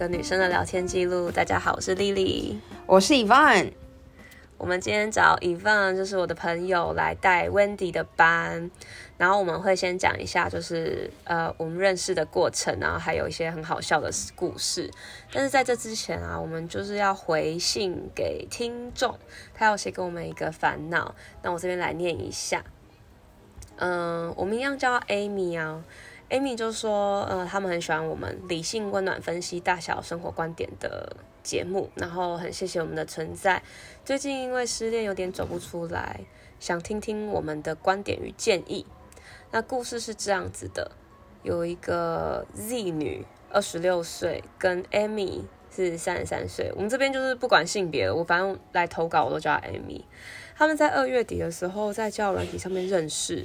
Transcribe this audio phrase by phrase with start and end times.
[0.00, 1.30] 个女生的聊天记录。
[1.30, 3.70] 大家好，我是丽丽，我是 Yvonne。
[4.56, 8.70] 我们今天找 Yvonne，就是我的朋友来带 Wendy 的班。
[9.18, 14.90] 然后我们会先讲一下，就是呃我们认识的过程，然后还有一些很好笑的故事。
[15.34, 19.18] 但是在这之前啊，我们就是要回信给听众，
[19.52, 21.14] 他要写给我们一个烦恼。
[21.42, 22.64] 那我这边来念一下。
[23.76, 25.84] 嗯、呃，我们一样叫 Amy 啊。
[26.30, 33.60] Amy 就说，呃，他们很喜欢我们理性温暖分析大小生活观点的节目，然后很谢谢我们的存在。
[34.04, 36.20] 最近因为失恋有点走不出来，
[36.60, 38.86] 想听听我们的观点与建议。
[39.50, 40.92] 那故事是这样子的，
[41.42, 45.42] 有一个 Z 女，二十六岁，跟 Amy
[45.74, 46.70] 是三十三岁。
[46.76, 50.04] 我们这边就是不管性别，我反正来投稿我都叫 Amy。
[50.56, 53.44] 他们在二月底的时候在交友软体上面认识，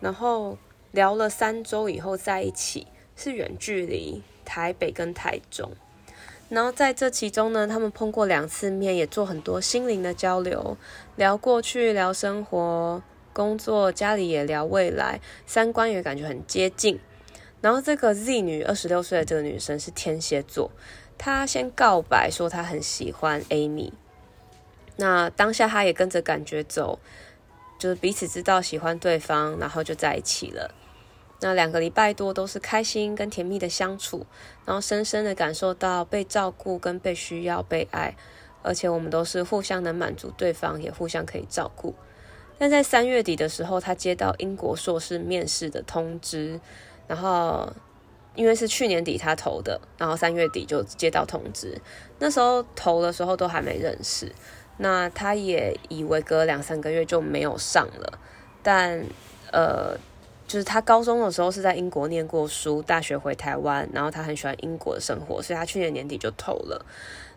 [0.00, 0.58] 然后。
[0.92, 2.86] 聊了三周以后在一起，
[3.16, 5.72] 是远距离，台北跟台中。
[6.48, 10.78] 然后在这其中呢，他们碰过两次面，也做很多心灵的交流，
[11.16, 13.02] 聊过去，聊生活、
[13.34, 16.98] 工作，家里也聊未来，三观也感觉很接近。
[17.60, 20.70] 然后这个 Z 女，二十六岁的这个女生是天蝎座，
[21.18, 23.92] 她先告白说她很喜欢 Amy，
[24.96, 26.98] 那当下她也跟着感觉走。
[27.78, 30.74] 就是彼此知道喜欢对方，然后就在一起了。
[31.40, 34.26] 那两个礼拜多都是开心跟甜蜜的相处，
[34.64, 38.16] 然后深深的感受到被照顾跟被需要、被爱，
[38.62, 41.94] 而且我们都是互相能满足对方，也互相可以照顾。
[42.58, 46.60] 但在三月底的时候，他接到英国硕士面试的通知，
[47.06, 47.72] 然后
[48.34, 51.80] 因为是去年底他投的，然后三月底就接到通知。
[52.18, 54.32] 那时候投的时候都还没认识。
[54.80, 58.18] 那他也以为隔两三个月就没有上了，
[58.62, 59.04] 但
[59.50, 59.96] 呃，
[60.48, 66.86] 就是他高中的时候是在英国念过书，大学回台湾，然后他很喜欢英国的生活，所以他去年年底就投了。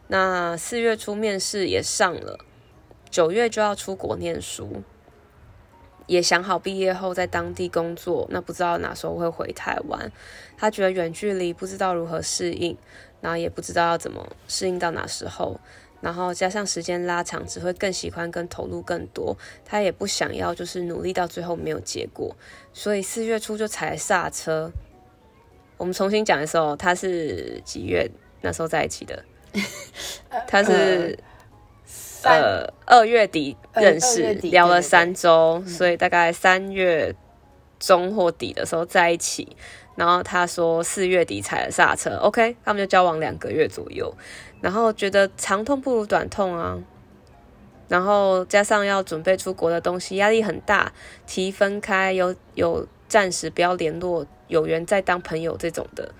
[0.08, 2.40] 那四月初面试也上了，
[3.10, 4.82] 九月就要出国念书，
[6.08, 10.10] 也想好毕业后在当地工作，那不知道哪时候会回台湾。
[10.58, 12.78] 他觉得远距离不知道如何适应，
[13.20, 15.60] 然后也不知道要怎么适应到哪时候。
[16.02, 19.38] 然后加上时间拉长，只会更喜欢跟投入更多。
[19.64, 22.36] 他也不想要，就是努力到最后没有结果，
[22.74, 24.72] 所以四月初就踩刹车。
[25.78, 28.10] 我们重新讲的时候，他是几月
[28.42, 29.24] 那时候在一起的？
[30.48, 31.18] 他是
[32.24, 37.16] 呃二月底认识，聊了三周，所以大概三月
[37.80, 39.56] 中或底的时候在一起。
[39.96, 44.12] 然后他说四月底踩了刹车，OK，他们就交往两个月左右。
[44.62, 46.78] 然后觉得长痛不如短痛啊，
[47.88, 50.94] 然后加上要准备出国的东西，压力很大，
[51.26, 56.14] 提分开，有有暂时不要联络，有缘再当朋友这种的，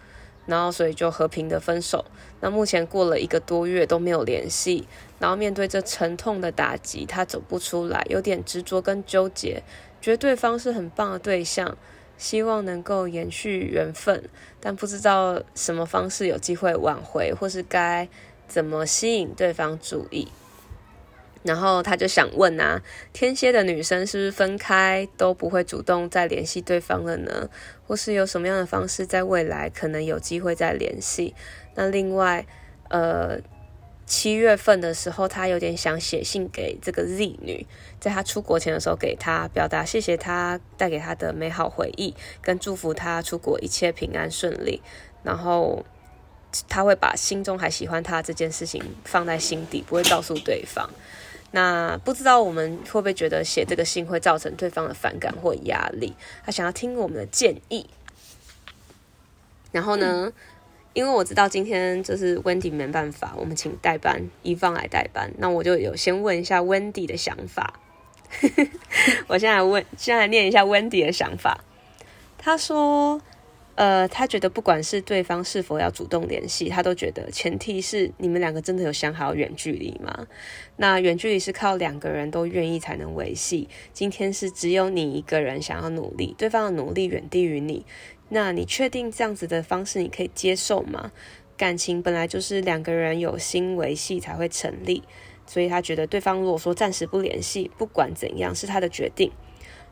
[0.48, 2.04] 然后所以就和平的分手。
[2.40, 4.88] 那目前过了一个多月都没有联系，
[5.20, 9.62] 然后面对这沉痛的打击，他走不出来，有点执着跟纠结，
[10.02, 11.78] 觉得对方是很棒的对象。
[12.18, 18.08] 希望能够延续缘分，但不知道什么方式有机会挽回，或是该
[18.52, 20.28] 怎么吸引对方注意。
[21.44, 22.82] 然后他就想问啊，
[23.14, 27.50] 天蝎的女生是不是分开都不会主动再联系对方了呢？
[27.88, 31.34] 或是有什么样的方式在未来可能有机会再联系？
[31.76, 32.46] 那另外，
[32.90, 33.40] 呃。
[34.08, 37.66] 七月份的时候，他有点想写信给这个 Z 女，
[37.98, 44.82] 在他出国前的时候给他表达谢谢他带给他的美好回忆，跟祝福他出国一切平安顺利。
[45.24, 45.86] 然后
[46.68, 50.90] 他会把心中还喜欢他这件事情放在心底，不会告诉对方。
[51.52, 56.16] 那不知道我们会不会觉得写这个信会造成对方的反感或压力？
[56.46, 57.90] 他想要听我们的建议。
[59.72, 60.32] 然后呢？
[60.94, 67.80] 因为我知道今天就是 Wendy 没办法，我们请代班一方来代班，那我就有先问一下 Wendy 的想法。
[69.28, 71.64] 我现在问，现在念一下 Wendy 的想法。
[72.38, 73.22] 他说，
[73.76, 80.28] 呃，他觉得不管是对方是否要主动联系，他都觉得前提是你们两个真的有想好远距离吗？
[80.76, 83.70] 那远距离是靠两个人都愿意才能维系。
[83.94, 87.86] 今天是只有你一个人想要努力，对方的努力远低于你。
[88.30, 91.12] 那你确定这样子的方式你可以接受吗？
[91.58, 95.04] 感情本来就是两个人有心维系才会成立，
[95.46, 99.32] 所以他觉得对方如果说暂时不联系，不管怎样是他的决定。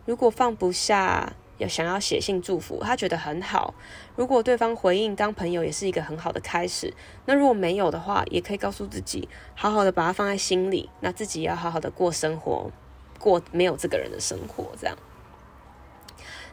[0.06, 3.76] 如果放不下，要想要写信祝福，他觉得很好。
[4.16, 6.94] 如果对方回应当朋友，也是一个很好的开始。
[7.26, 10.90] 那如果没有的话，也可以告诉自己，好好的把它放在心里。
[11.02, 12.72] 那自己要好好的过生活，
[13.20, 14.98] 过没有这个人的生活，这样。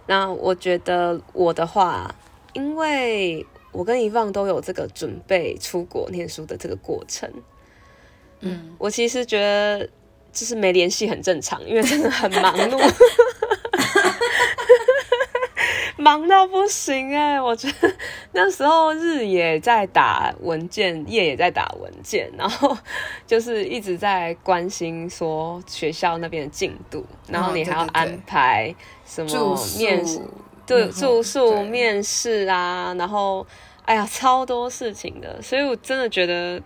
[0.07, 2.15] 那我觉得我的话，
[2.53, 7.33] 因为我跟 Yvonne 都有这个准备出国念书的这个过程。
[8.41, 9.89] 嗯，我其实觉得
[10.33, 12.79] 就是没联系很正常，因为真的很忙碌。
[15.99, 17.41] 忙到不行哎、欸！
[17.41, 17.93] 我觉得
[18.33, 22.77] 那时候日也在打文件，夜也在打文件，然后
[23.27, 30.21] 就是一直在关心说学校那边的进度，然后你还要安排什么面试，
[30.67, 33.47] 对，住宿、面试啊，然后
[33.85, 36.61] 哎呀，超多事情的，所以我真的觉得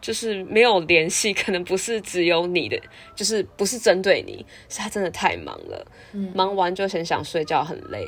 [0.00, 2.80] 就是没有联系，可能不是只有你的，
[3.14, 5.86] 就是不是针对你，是他真的太忙了，
[6.34, 8.06] 忙完就很想睡觉，很累。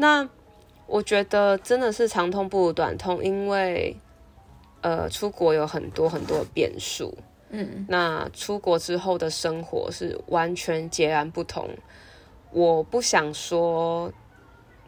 [0.00, 0.26] 那
[0.86, 3.94] 我觉得真的是长痛不如短痛，因为
[4.80, 7.14] 呃，出国有很多很多的变数，
[7.50, 11.68] 嗯，那出国之后的生活是完全截然不同。
[12.50, 14.10] 我不想说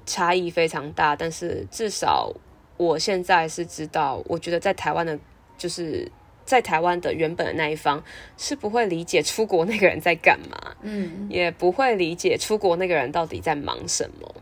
[0.07, 2.33] 差异非常大，但是至少
[2.79, 5.19] 我现在是知道，我觉得在台湾的，
[5.59, 6.11] 就是
[6.47, 8.03] 在台湾的原本的那一方
[8.39, 14.35] 是不会理解出国那个人在干嘛，嗯，也不会理解出国那个人到底在忙什么。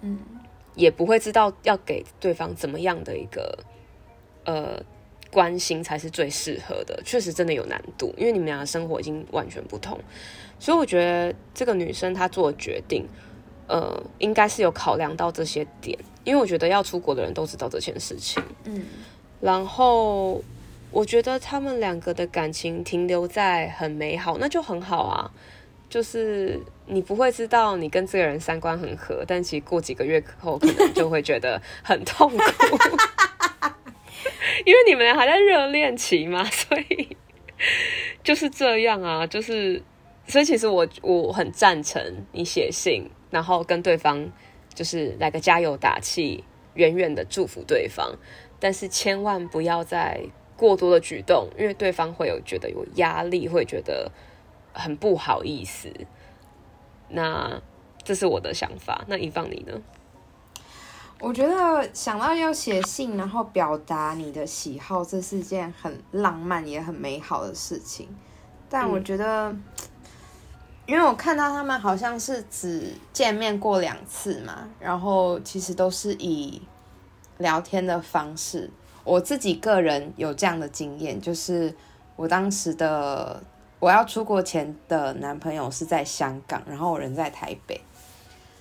[0.00, 0.18] 嗯，
[0.74, 3.58] 也不会知道要给对方怎么样的一个
[4.44, 4.80] 呃
[5.30, 9.98] 关心才是最适合的，确实真的有难度，因为你们俩的生活已经完全不同，
[10.58, 13.06] 所以我觉得这个女生她做决定，
[13.66, 18.84] 呃，应该是有考量到这些点，因为我觉得要出国的人都知道这件事情，嗯，
[19.40, 20.42] 然后
[20.90, 25.30] 我觉得他们两个的感情停留在很美好，那就很好啊。
[25.88, 32.36] 就是你不会知道你跟这个人三观很合，但其实过几个月后可能就会觉得很痛苦，
[34.66, 37.16] 因为你们还在热恋期嘛，所以
[38.22, 39.82] 就是这样啊，就是
[40.26, 44.30] 所以其实我我很赞成你写信，然后跟对方
[44.74, 46.44] 就是来个加油打气，
[46.74, 48.14] 远远的祝福对方，
[48.60, 50.20] 但是千万不要再
[50.54, 54.12] 过多的举动，因为对方会有觉得有压力，会觉得。
[54.78, 55.92] 很不好意思，
[57.08, 57.60] 那
[58.04, 59.04] 这是我的想法。
[59.08, 59.76] 那 Yvonne 你呢？
[61.20, 68.08] 我觉得想到要写信，然后表达你的喜好，这是件很浪漫也很美好的事情。
[68.68, 69.64] 但我觉得，嗯、
[70.86, 76.62] 因为我看到他们好像是只见面过两次嘛，然后其实都是以
[77.38, 78.70] 聊天的方式。
[79.02, 81.74] 我自己个人有这样的经验，就是
[82.14, 83.42] 我当时的。
[83.80, 87.80] 我要出国前的男朋友是在香港，然后我人在台北。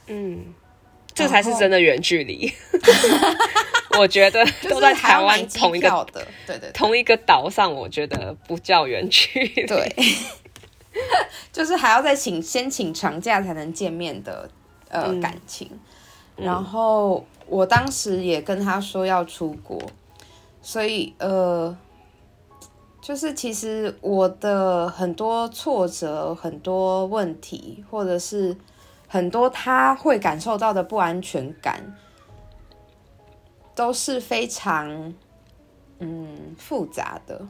[0.06, 0.54] 嗯，
[1.14, 2.52] 这才是真的 远距离。
[3.98, 9.66] 我觉得 都在台湾同一个的，对对，对，同一个岛上，我觉得不叫远距离。
[9.66, 9.92] 对，
[11.52, 14.48] 就是还要再请先请长假才能见面的
[14.90, 15.68] 呃、嗯、感情。
[16.36, 19.82] 然后我当时也跟他说要出国，
[20.62, 21.76] 所以呃。
[23.08, 28.54] 就是其实我的很多挫折、很多问题，或者是
[29.08, 31.96] 很多他会感受到的不安全感，
[33.74, 35.14] 都是非常
[36.00, 37.48] 嗯复杂的。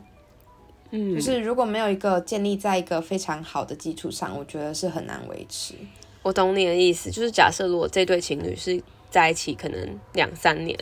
[0.91, 5.73] 嗯，就是如果没有一个建立在一个非常好的基础上，我觉得是很难维持。
[6.21, 10.77] 我懂你的意思，就是假设如果这对情侣是在一起可能两三年，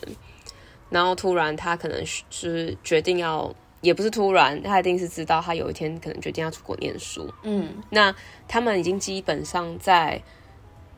[0.89, 3.55] 然后突然他可能是决定要。
[3.85, 7.31] 也不是突然，他一定是知道他有一天可能决定要出国念书。
[7.43, 8.13] 嗯，那
[8.47, 10.19] 他们已经基本上在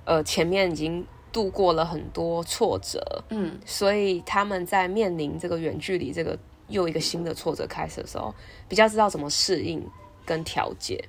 [0.06, 3.24] 呃前面已经度过了很多挫折。
[3.29, 6.39] 嗯，所以他们在面临这个远距离这个
[6.70, 8.34] 又一个新的挫折开始的时候，
[8.70, 9.86] 比较知道怎么适应
[10.25, 11.03] 跟调节。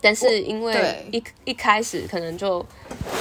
[0.00, 2.64] 但是因为一一开始可能就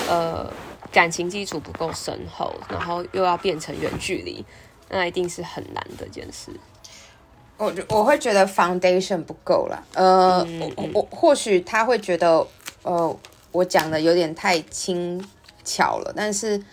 [0.10, 0.52] 呃
[0.92, 4.46] 感情基础不够深厚，然后又要变成远距离，
[4.90, 6.52] 那一定是很难的一件事。
[7.58, 12.46] 我我会觉得 foundation 不够了，呃，嗯、我我或许他会觉得，
[12.84, 13.18] 呃，
[13.52, 15.20] 我讲的有点太轻
[15.64, 16.64] 巧了，但是，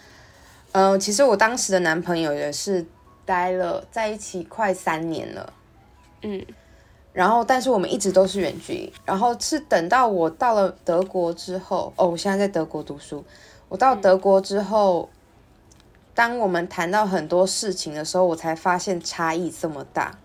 [0.72, 2.84] 呃，其实我当时的男朋友也是
[3.24, 5.52] 待了在一起快三年了，
[6.20, 6.44] 嗯，
[7.14, 13.24] 然后但是我们一直都是远距离，然后是等到我到了德国之后，哦，我现在在德国读书，
[13.70, 15.80] 我到德国之后，嗯、
[16.14, 20.18] 当我们谈到很多事情的时候，我才发现差异这么大。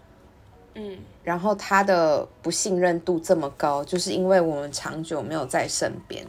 [0.81, 6.25] 嗯，然后他的不信任度这么高，就是因为我们长久没有在身边。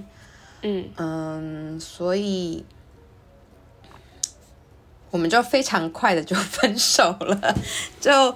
[0.62, 2.64] 嗯嗯，所以
[5.12, 7.54] 我们就非常快的就分手了。
[8.00, 8.34] 就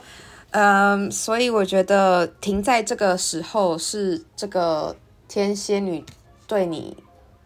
[0.52, 4.94] 嗯，所以我觉得停在这个时候是这个
[5.26, 6.04] 天蝎女
[6.47, 6.97] 对你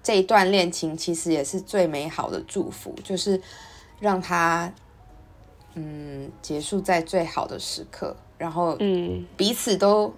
[0.02, 3.40] 这一段恋情其实也是最美好的祝福，就是
[3.98, 4.70] 让他
[5.74, 10.14] 嗯结束在最好的时刻，然后嗯彼此都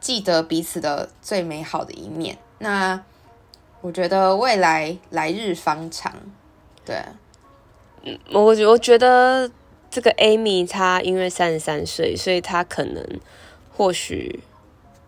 [0.00, 2.36] 记得彼此的最美好的一面。
[2.58, 3.00] 那
[3.80, 6.14] 我觉得未来来日方长，
[6.84, 6.96] 对，
[8.02, 9.50] 嗯，我我觉得
[9.90, 13.04] 这个 Amy 她因为三十三岁，所以她可能
[13.76, 14.40] 或许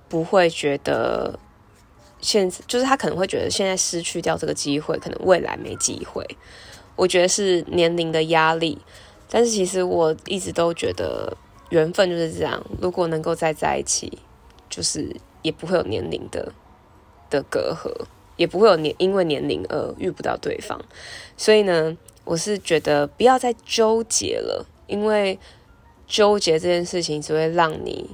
[0.08, 1.38] 不会觉得
[2.20, 6.26] 现就是她可能会觉得现在失去掉这个机会，可能未来没机会。
[6.96, 8.80] 我觉得是年龄的压力，
[9.28, 11.36] 但是其实我一直都觉得
[11.74, 14.18] 缘分就是这样，如果能够再在一起，
[14.70, 16.52] 就是也不会有年龄的
[17.28, 18.06] 的隔阂。
[18.36, 20.76] 也不会有年因为年龄而遇不到对方，
[21.36, 25.38] 所以呢，我是觉得不要再纠结了，因为
[26.08, 28.10] 纠结这件事情只会让你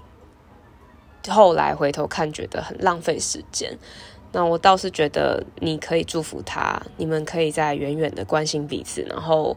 [1.26, 3.78] 后来回头看觉得很浪费时间。
[4.32, 9.56] 那我倒是觉得你可以祝福他，你们可以在远远的关心彼此，然后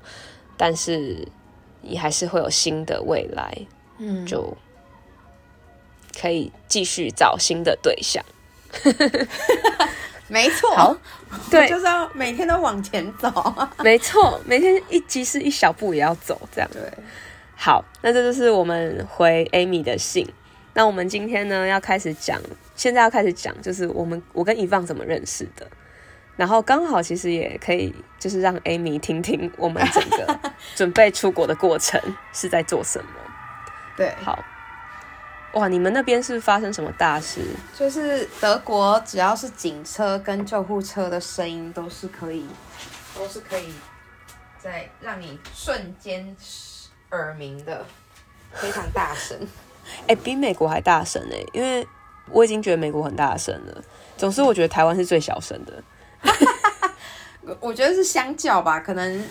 [0.56, 1.28] 但是
[1.82, 3.54] 你还是会有新的未来，
[4.06, 4.58] 嗯，就
[6.20, 8.24] 可以继续找新的对象。
[10.28, 10.98] 没错，好，
[11.52, 13.32] 对，就是要每天都往前走。
[13.84, 16.70] 没错，每天一即使一小步也要走，这样。
[16.74, 16.82] 对，
[17.56, 20.28] 好，那这就是我们回 Amy 的信。
[20.74, 22.42] 那我们今天呢要开始讲，
[22.76, 25.68] 现在要开始讲，就是我们我跟 Yvonne 怎么认识的。
[26.36, 30.40] 然后刚好其实也可以，就是让 Amy 听听我们整个
[30.74, 33.06] 准备出国的过程是在做什么。
[33.96, 34.44] 对，好。
[35.54, 37.42] 哇，你们那边是发生什么大事？
[37.78, 42.44] 就是德国，只要是警车跟救护车的声音，都是可以，
[43.16, 43.72] 都是可以
[44.58, 46.36] 在让你瞬间
[47.12, 47.86] 耳鸣的，
[48.52, 49.38] 非常大声。
[50.08, 51.88] 哎、欸，比美国还大声哎、欸，因为
[52.32, 53.84] 我已经觉得美国很大声了，
[54.18, 55.84] 总是我觉得台湾是最小声的。
[57.60, 59.24] 我觉得是相较吧，可能。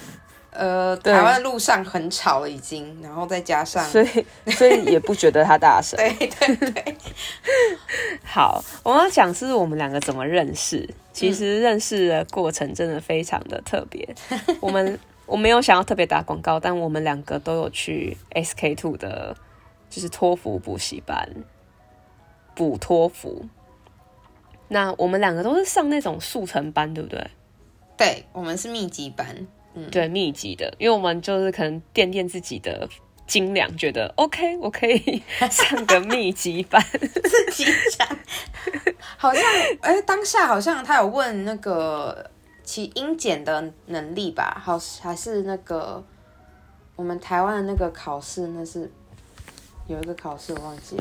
[0.53, 5.97] 呃，台湾路上很吵了，已经，然后再加上，所以所以也不觉得他大声。
[5.97, 6.97] 对 对对。
[8.23, 10.89] 好，我们要讲是我们两个怎么认识。
[11.13, 14.07] 其实认识的过程真的非常的特别。
[14.31, 19.35] 嗯、 我们我没有想要特别打广告，但我们两个都有去 SK Two 的，
[19.89, 21.29] 就是托福补习班
[22.55, 23.47] 补托福。
[24.69, 27.31] 那我们两个都是上那种速成班，对不对？
[27.97, 29.47] 对，我们是密集班。
[29.75, 32.88] 嗯，对，密集的，因为我们就是可能垫垫自己的
[33.26, 36.83] 斤两，觉得 OK，我可以 上个密集班。
[36.93, 37.64] 自己
[37.97, 38.07] 讲，
[39.17, 39.43] 好像
[39.81, 42.31] 哎、欸，当下好像他有问那个
[42.62, 44.61] 其英检的能力吧？
[44.62, 46.05] 好，还是那个
[46.97, 48.91] 我们台湾的那个考试，那是
[49.88, 50.97] 有一个考试我忘记，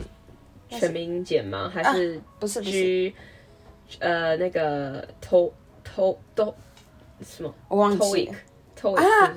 [0.69, 1.69] 全民英检吗？
[1.73, 3.11] 还是、啊、不是不是？
[3.99, 5.51] 呃，那个偷
[5.83, 6.55] 偷都
[7.21, 7.53] 什么？
[7.67, 8.35] 我忘记了。
[8.89, 9.33] 啊，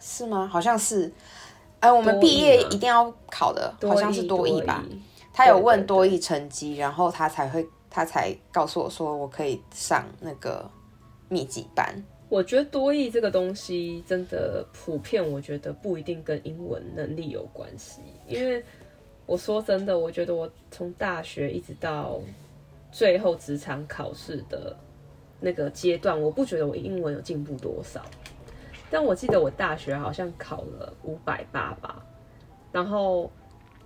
[0.00, 0.46] 是吗？
[0.46, 1.10] 好像是，
[1.80, 4.84] 哎、呃，我们毕业一定要考的，好像是多益吧？
[5.32, 10.70] 他有问多益成绩，然后他才会，他才告诉我说，我可以上那个
[11.28, 11.92] 密集班。
[12.28, 18.00] 我觉得多益这个东西真的普遍，我觉得不一定跟英文能力有关系。
[18.28, 18.64] 因为
[19.26, 22.20] 我说真的，我觉得我从大学一直到
[22.92, 24.76] 最后职场考试的。
[25.40, 28.00] 那个阶段，我不觉得我英文有进步多少，
[28.90, 32.02] 但我记得我大学好像考了五百八吧，
[32.72, 33.30] 然后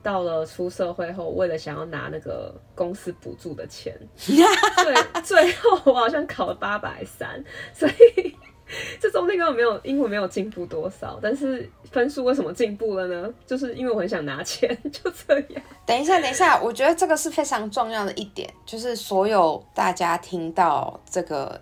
[0.02, 8.36] 到了出社会后，为了想要拿那个公司补助的钱， 最最后我好像考了八百三，所以。
[9.00, 13.34] 这中间根本没有英文没有进步多少，但是分数为什么进步了呢？
[13.46, 15.62] 就是因为我很想拿钱，就这样。
[15.86, 21.58] 等一下，等一下，我觉得这个是非常重要的一点，就是所有大家听到这个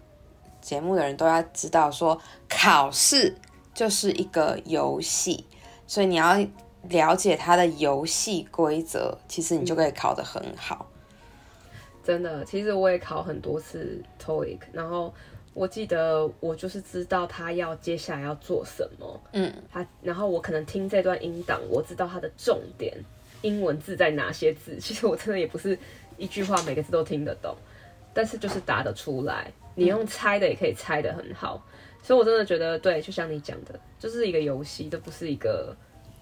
[0.61, 3.33] 节目的人都要知道说，说考试
[3.73, 5.47] 就是一个游戏，
[5.87, 6.37] 所以你要
[6.89, 10.87] 了解它的游戏规则，其实你就可以考得很好。
[12.03, 15.15] 真的，其实我也考很多次 TOEIC，然后。
[15.57, 22.95] 我记得我就是知道他要接下来要做什么，嗯，他然后我可能听这段音档，我知道他的重点，
[23.41, 24.77] 英文字在哪些字。
[24.77, 25.79] 其实我真的也不是
[26.19, 27.57] 一句话每个字都听得懂，
[28.13, 29.51] 但是就是答得出来。
[29.75, 31.67] 你用猜的也可以猜得很好，
[32.03, 35.75] 所以我真的觉得对，就像你讲的，就是一个游戏，都不是一个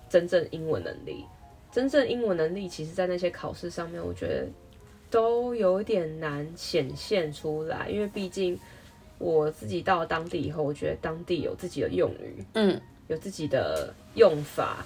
[0.09, 1.25] 真正英文能力。
[1.73, 4.47] 真正英文能力，其实在那些考试上面，我觉得
[5.11, 8.57] 都有点难显现出来，因为毕竟。
[9.19, 14.85] 我自己到了当地以后，我觉得当地有自己的用语，嗯，有自己的用法，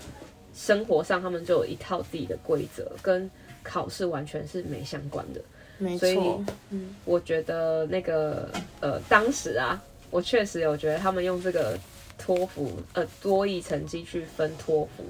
[0.54, 3.30] 生活上他们就有一套自己的规则，跟
[3.62, 5.40] 考试完全是没相关的。
[5.78, 9.80] 没错，所以，嗯，我觉得那个呃，当时啊，
[10.10, 11.78] 我确实有觉得他们用这个
[12.18, 15.04] 托福呃多益成绩去分托福，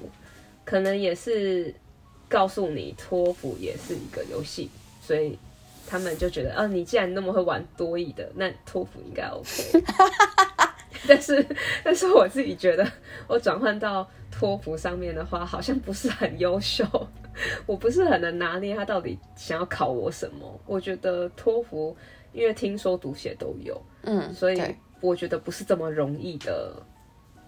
[0.63, 1.73] 可能也是
[2.27, 4.69] 告诉你托福也是一个游戏，
[5.01, 5.37] 所以
[5.89, 9.83] 他们就觉得啊，你既然那么会玩多益的，那托福应该 OK。
[11.07, 11.43] 但是，
[11.83, 12.85] 但是我自己觉得，
[13.27, 16.85] 我转换到托福上面的话，好像不是很优秀。
[17.65, 20.59] 我不是很能拿捏他到底想要考我什么。
[20.67, 21.95] 我觉得托福，
[22.33, 24.61] 因为听说读写都有，嗯，所以
[25.01, 26.75] 我觉得不是这么容易的，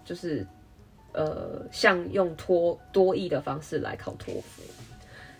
[0.04, 0.44] 就是
[1.12, 4.62] 呃，像用托多益的方式来考托福。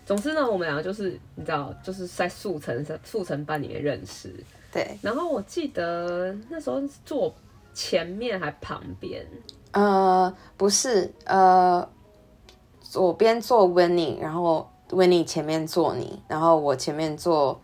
[0.05, 4.33] 总之呢，我们两个就是你知道，就是在速成速成班里面认识，
[4.71, 4.97] 对。
[5.01, 7.33] 然后我记得那时候坐
[7.73, 9.25] 前面还旁边，
[9.71, 11.87] 呃，不是，呃。
[12.81, 17.59] 左边坐 Winnie，然后 Winnie 前面坐你，然后我前面坐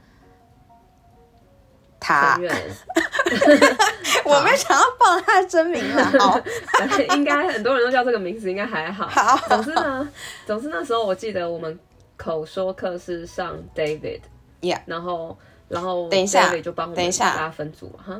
[2.00, 2.36] 他。
[4.25, 6.41] 我没想要报他的真名了，好，
[7.15, 9.05] 应该很多人都叫这个名字，应该还好。
[9.08, 10.10] 好，总之呢，
[10.48, 11.79] 总之那时候我记得我们
[12.19, 15.38] 口说课是上 David，Yeah，然后
[15.69, 18.19] 然后等一下就帮我们大家分组哈。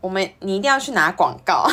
[0.00, 1.66] 我们你一定要去拿广告，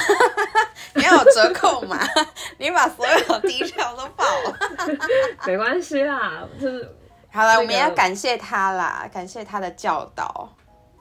[0.95, 1.99] 你要有折扣嘛？
[2.57, 4.25] 你把所有低票都报。
[4.25, 4.57] 了，
[5.45, 6.91] 没关系啦，就是
[7.31, 10.49] 好了，我们要感谢他啦，感谢他的教导，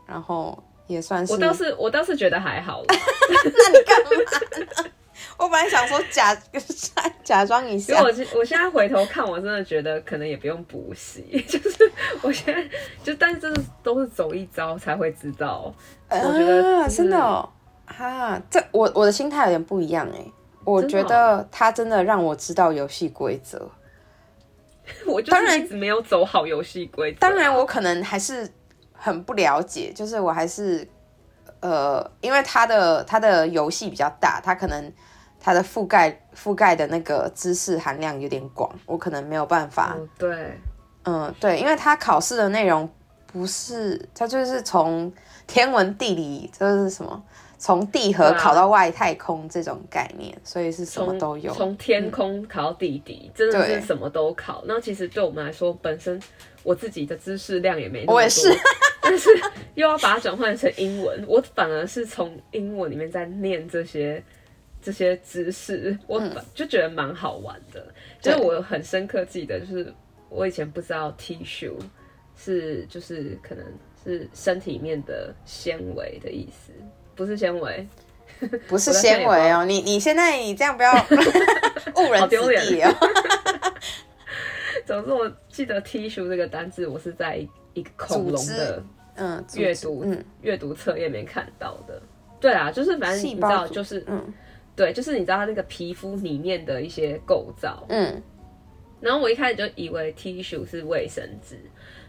[0.06, 0.56] 然后
[0.86, 4.90] 也算是我倒是我倒是觉得还好了，那你干嘛？
[5.38, 6.36] 我本来想说假
[7.22, 8.06] 假装一下，我
[8.38, 12.64] 我现在回头看，我真的觉得可能也不用补习， 就是我现在
[13.02, 15.72] 就但是这都是走一遭才会知道。
[16.08, 17.48] 我觉得、啊、真的哦，
[17.86, 20.24] 哈，这我我的心态有点不一样哎。
[20.64, 23.70] 我觉得他真的让我知道游戏规则。
[25.06, 27.18] 我就是一直没有走好游戏规则。
[27.20, 28.48] 当然，我可能还是
[28.92, 30.88] 很不了解，就是我还是
[31.60, 34.92] 呃，因为他的他的游戏比较大，他可能
[35.46, 39.96] 他的覆盖覆盖的那个知识含量有点广，我可能没有办法。
[39.96, 40.58] 哦、对，
[41.04, 42.90] 嗯，对，因为它考试的内容
[43.28, 45.12] 不是，它就是从。
[45.48, 47.22] 天文地理就是什么？
[47.56, 51.54] 从地核考到外太空这种概念，啊、所以是什么都有。
[51.54, 54.64] 从天空考到地底，嗯、真的是什么都考。
[54.66, 56.20] 那其实对我们来说，本身
[56.64, 58.52] 我自己的知识量也没那么多，我也是，
[59.00, 59.30] 但是
[59.76, 64.20] 又要把它转换成英文，我反而是从英文里面在念这些
[64.86, 66.22] 这些知识，我
[66.54, 67.80] 就觉得蛮好玩的。
[67.80, 69.92] 嗯、就是我很深刻记得，就是
[70.28, 71.76] 我以前不知道 tissue
[72.36, 73.64] 是就是可能。
[74.08, 76.70] 是身体里面的纤维的意思，
[77.16, 77.84] 不是纤维，
[78.68, 79.64] 不是 纤维哦。
[79.64, 80.92] 你你现在你这样不要
[81.96, 82.36] 误人子
[82.68, 82.94] 弟哦。
[84.86, 87.44] 总之，我记得 tissue 这个单字，我是在
[87.74, 88.80] 一个恐龙的
[89.16, 92.00] 嗯阅读嗯阅读册页面看到的。
[92.38, 94.32] 对啊，就是反正你知道，就是嗯
[94.76, 98.22] 对，就是你知道它那个皮肤里面的一些构造嗯。
[99.00, 101.58] 然后我一开始就以为 tissue 是卫生纸。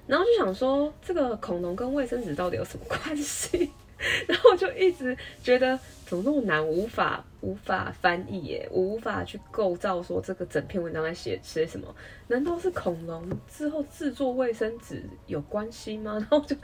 [0.06, 3.69] 然后就想说，这个恐龙跟卫生纸到底有什么关系？
[4.27, 11.93] 然后我就一直觉得怎么那么难，无法无法翻译耶，我无法去构造说这个整篇文章在写些什么？
[12.27, 16.13] 难道是恐龙之后制作卫生纸有关系吗？
[16.21, 16.56] 然后就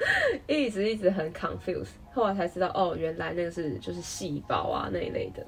[0.48, 5.46] 一直一直很 confused，后来才知道哦，原来那个是就是细胞啊那一类的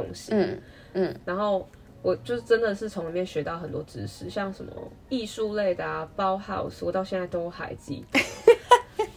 [0.00, 0.32] 东西。
[0.32, 1.66] 嗯嗯，然后。
[2.02, 4.72] 我就真的是从里面学到很多知识，像什么
[5.08, 8.20] 艺术类的啊，包 house，我到现在都还记得。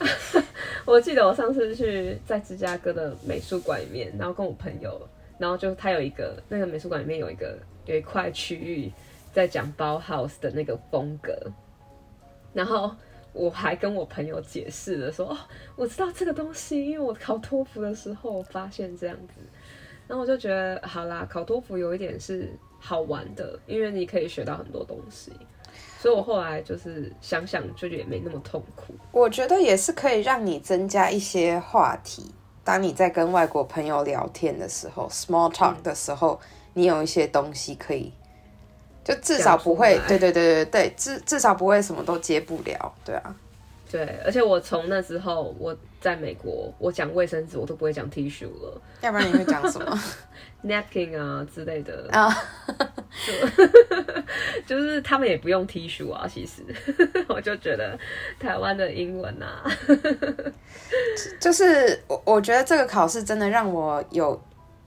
[0.85, 4.99] 我记得我上次去在芝加哥的美术馆里面，然后跟我朋友，
[5.37, 8.91] 然后就他有一个那个美术馆里面有一个有一块区域
[9.31, 11.37] 在讲包 house 的那个风格，
[12.53, 12.89] 然后
[13.33, 15.37] 我还跟我朋友解释了说，哦，
[15.75, 19.33] 我知道这个东西，因为我考托福的时候发现这样子，
[20.09, 22.51] 然后我就觉得好啦，考托福有一点是。
[22.81, 25.33] 好玩的，因为你可以学到很多东西，
[25.99, 28.93] 所以我后来就是想想，就也没那么痛苦。
[29.11, 32.33] 我觉得也是可以让你增加一些话题。
[32.63, 38.13] 当你在跟外国朋友聊天的时候，small talk 的时候，嗯、你有一些东西可以，
[39.03, 43.35] 就至少不会，对对对对对，至至少不会什么都接不了，对啊。
[43.91, 49.99] 对，而且我从那之后，我在美国，我讲卫生纸我都不会讲 tissue 了，要不然你会讲什么？
[50.63, 52.07] Napkin 啊之类的。
[52.11, 52.29] 啊？
[53.25, 53.33] 就，
[54.67, 56.63] 就是他们也不用 tissue 啊，其实。
[57.27, 57.97] 我就觉得
[58.39, 59.63] 台湾的英文啊，
[61.39, 64.41] 就是我我觉得这个考试真的让我有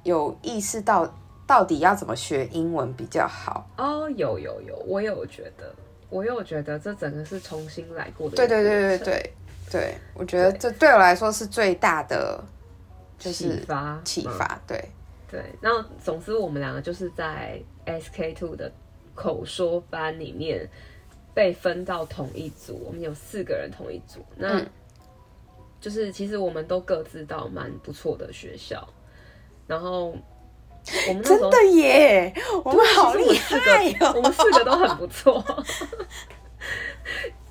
[0.05, 1.15] 有意识到
[1.47, 3.69] 到底要怎么学英文比较好。
[3.77, 5.75] 哦，有有有，我有觉得。
[6.11, 8.37] 我有觉得这整个是重新来过的。
[8.37, 9.33] 对对对对对
[9.73, 12.45] 对，我觉得这对我来说是最大的，
[13.19, 14.61] 就是启发启发。
[14.67, 14.79] 对
[15.31, 18.71] 对，然后总之我们两个就是在 SK Two 的
[19.15, 20.69] 口说班里面
[21.33, 24.23] 被分到同一组，我们有四个人同一组。
[24.37, 24.67] 那、嗯、
[25.81, 28.87] 就是其实我们都各自到蛮不错的学校，
[29.67, 30.15] 然后
[31.09, 32.31] 我们真的耶，
[32.63, 35.43] 我们好厉害哦，我们四个都很不错，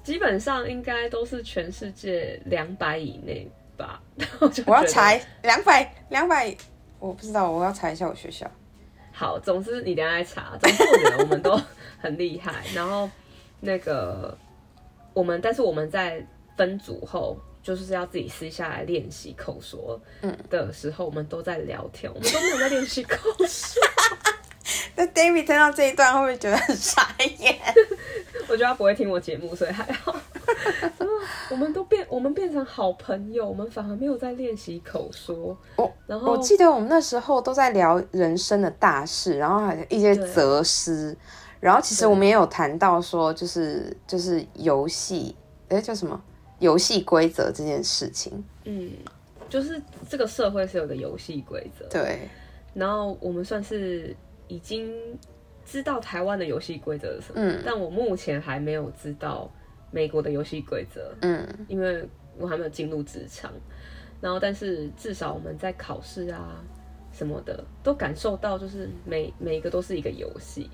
[0.04, 4.02] 基本上应该都是全世界两百以内吧。
[4.40, 6.56] 我，我要猜两百两百。
[7.00, 8.50] 我不知道，我要查一下我学校。
[9.12, 10.58] 好，总之你等下来查。
[10.62, 11.60] 总之我觉得我们都
[12.00, 12.64] 很厉害。
[12.76, 13.10] 然后
[13.60, 14.38] 那个
[15.14, 16.24] 我们，但是我们在
[16.56, 20.00] 分组后，就是要自己私下来练习口说。
[20.22, 23.82] 嗯，的时候我们都在聊天，我们都没有在练习口说。
[24.96, 27.08] 那 David 听到这一段会不会觉得很傻
[27.40, 27.60] 眼？
[28.48, 30.16] 我觉得他不会听我节目，所以还好。
[31.50, 35.58] 我们都变，我们变成好朋友，我们反而没有在练习口说。
[35.78, 41.16] 哦，然后我记得我们那时候都在聊人生的大事，然后还有一些哲思。
[41.60, 45.36] 然后其实我们也有谈到说，就是就是游戏，
[45.70, 46.20] 哎，叫什么
[46.60, 48.44] 游戏规则这件事情。
[48.66, 48.92] 嗯，
[49.48, 51.86] 就是这个社会是有个游戏规则。
[51.88, 52.28] 对。
[52.74, 54.16] 然后我们算是
[54.52, 54.92] 已经
[55.66, 59.50] 知道台湾的游戏规则是什么，嗯，但我目前还没有知道。
[59.94, 62.02] 美国的游戏规则，嗯，因为
[62.38, 63.52] 我还没有进入职场，
[64.22, 66.64] 然后但是至少我们在考试啊
[67.12, 70.70] 什么的都感受到，就是每每一个都是一个游戏，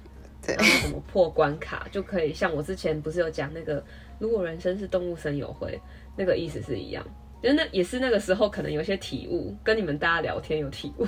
[0.45, 3.83] 对，然后怎么破关卡就可以，像我之前不是有讲那个，
[4.19, 5.81] 如果人生是动物森友会，
[6.15, 7.03] 那个意思是一样，
[7.41, 11.07] 就是那也是那个时候可能有些体悟，跟你们大家聊天有体悟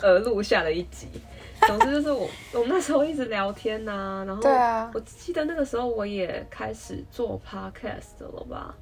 [0.00, 1.06] 而 录下了一集。
[1.66, 8.74] 总之就是我， 我们那时候一直聊天呐、啊，然后对啊，我记得那个时候我也开始做 podcast 了吧，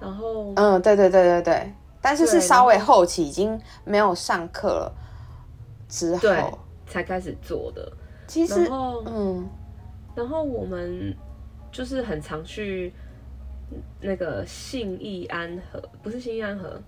[0.00, 4.92] 然后嗯，对对对对对，但是是稍微后期已经没有上课了
[5.88, 7.90] 之后才开始做的。
[8.26, 9.48] 其实，然后嗯，
[10.14, 11.14] 然后我们
[11.70, 12.92] 就是很常去
[14.00, 16.80] 那个信义安和，不是信义安和，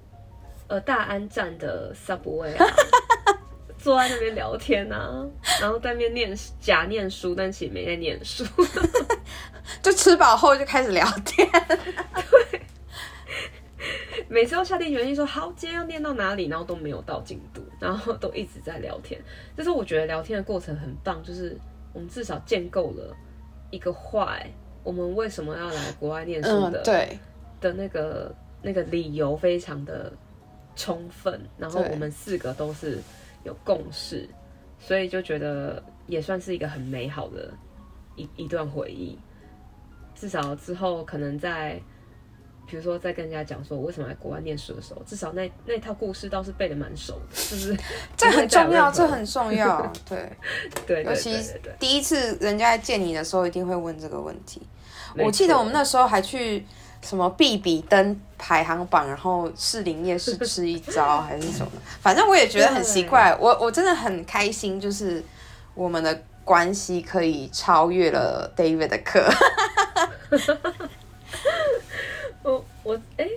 [0.69, 2.65] 呃，大安站的 subway、啊。
[3.85, 5.23] 坐在那边聊天啊，
[5.61, 8.43] 然后在那边念假念书，但其实没在念书，
[9.83, 11.47] 就吃饱后就开始聊天。
[12.51, 12.61] 对，
[14.27, 19.21] 每次都下定决心说好，今天要念到哪里，然后都没有到进度，然后都一直在聊天。
[19.55, 21.55] 就是我觉得聊天的过程很棒，就是
[21.93, 23.15] 我们至少建构了
[23.69, 24.47] 一个 why，
[24.83, 27.19] 我们为什么要来国外念书的，嗯、对
[27.61, 30.11] 的那个那个理由非常的
[30.75, 32.99] 充分，然后我们四个都是。
[33.45, 34.29] 有共识，
[34.79, 37.53] 所以就觉得也算是一个很美好的
[38.17, 39.19] 一一段回忆。
[40.15, 41.81] 至少之后可能在，
[42.67, 47.85] 比如说在跟人家讲说我为什么来国外念书的时候，至少那那套故事倒是背的蛮熟的，是 不是？
[48.17, 49.93] 这很重要，这很重要。
[50.09, 50.33] 对
[50.87, 51.37] 对，尤其
[51.79, 54.63] 第一次人家见你的时候，一定会问这个问题。
[55.17, 56.65] 我记得我们那时候还去。
[57.05, 61.71] 什么必比登排行榜，然后士林夜市吃一招还是什么？
[62.01, 63.37] 反正我也觉得很奇怪。
[63.39, 65.23] 我我真的很开心，就是
[65.75, 69.23] 我们的关系可以超越了 David 的课。
[72.43, 73.31] 我我哎、欸，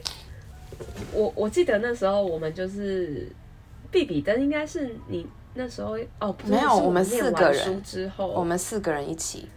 [1.12, 3.30] 我我记得那时候我们就是
[3.92, 9.48] 必比登，应该是你那时候哦，不没有，我们四个人之后，我们四个人一起。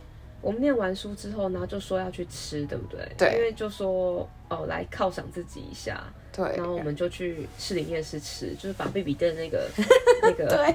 [0.43, 3.07] 我们念完书之后，然后就说要去吃，对不对？
[3.19, 3.35] 对。
[3.35, 6.03] 因为就说哦，来犒赏自己一下。
[6.33, 6.57] 对。
[6.57, 9.69] 然后我们就去士林夜市吃，就是把 baby 的那个
[10.23, 10.75] 那个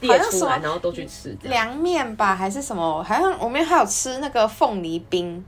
[0.00, 1.36] 列出来，然后都去吃。
[1.42, 3.02] 凉面吧，还是什么？
[3.02, 5.44] 好像我们还有吃那个凤梨冰，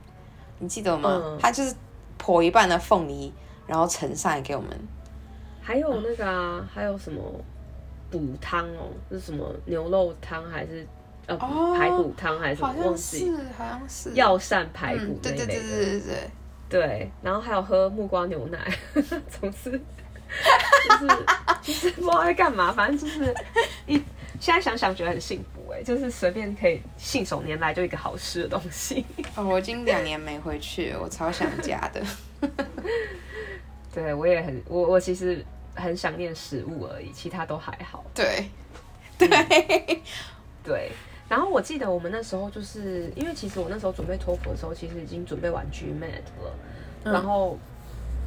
[0.59, 1.21] 你记得吗？
[1.23, 1.73] 嗯、它就是
[2.19, 3.31] 剖一半的凤梨，
[3.65, 4.69] 然后盛上来给我们。
[5.61, 7.21] 还有那个啊，嗯、还有什么
[8.11, 8.91] 补汤哦？
[9.11, 10.85] 是什么牛肉汤还是？
[11.27, 11.37] 呃，
[11.77, 12.85] 排骨汤还是什么？
[12.85, 15.45] 忘记，好像是药膳排骨那类的。
[15.45, 16.29] 对对对对对
[16.67, 18.59] 对，然后还有喝木瓜牛奶，
[18.93, 21.07] 总之就是
[21.61, 23.33] 就是不知道在干嘛，反正就是
[23.85, 24.01] 一
[24.39, 29.05] 现在想想觉得很幸福哎，就是随便可以信手拈来就一个好吃的东西。
[29.35, 32.03] 哦，我已经两年没回去了，我超想家的。
[33.93, 35.43] 对，我也很我我其实
[35.75, 38.03] 很想念食物而已，其他都还好。
[38.13, 38.49] 对
[39.17, 40.01] 对、嗯、
[40.63, 40.91] 对。
[41.27, 46.55] 然后我记得我们那时候就是因为其实我那时候准备托福的时候，其实已经准备完 GMAT 了。
[47.03, 47.57] 嗯、然后，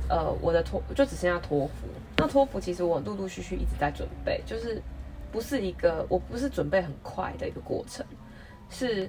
[0.08, 1.86] 呃，我的托就只剩下托福。
[2.16, 4.82] 那托福其实我陆陆续续一直在准备，就是
[5.30, 8.04] 不是一个我不是准备很快的一个过程，
[8.68, 9.08] 是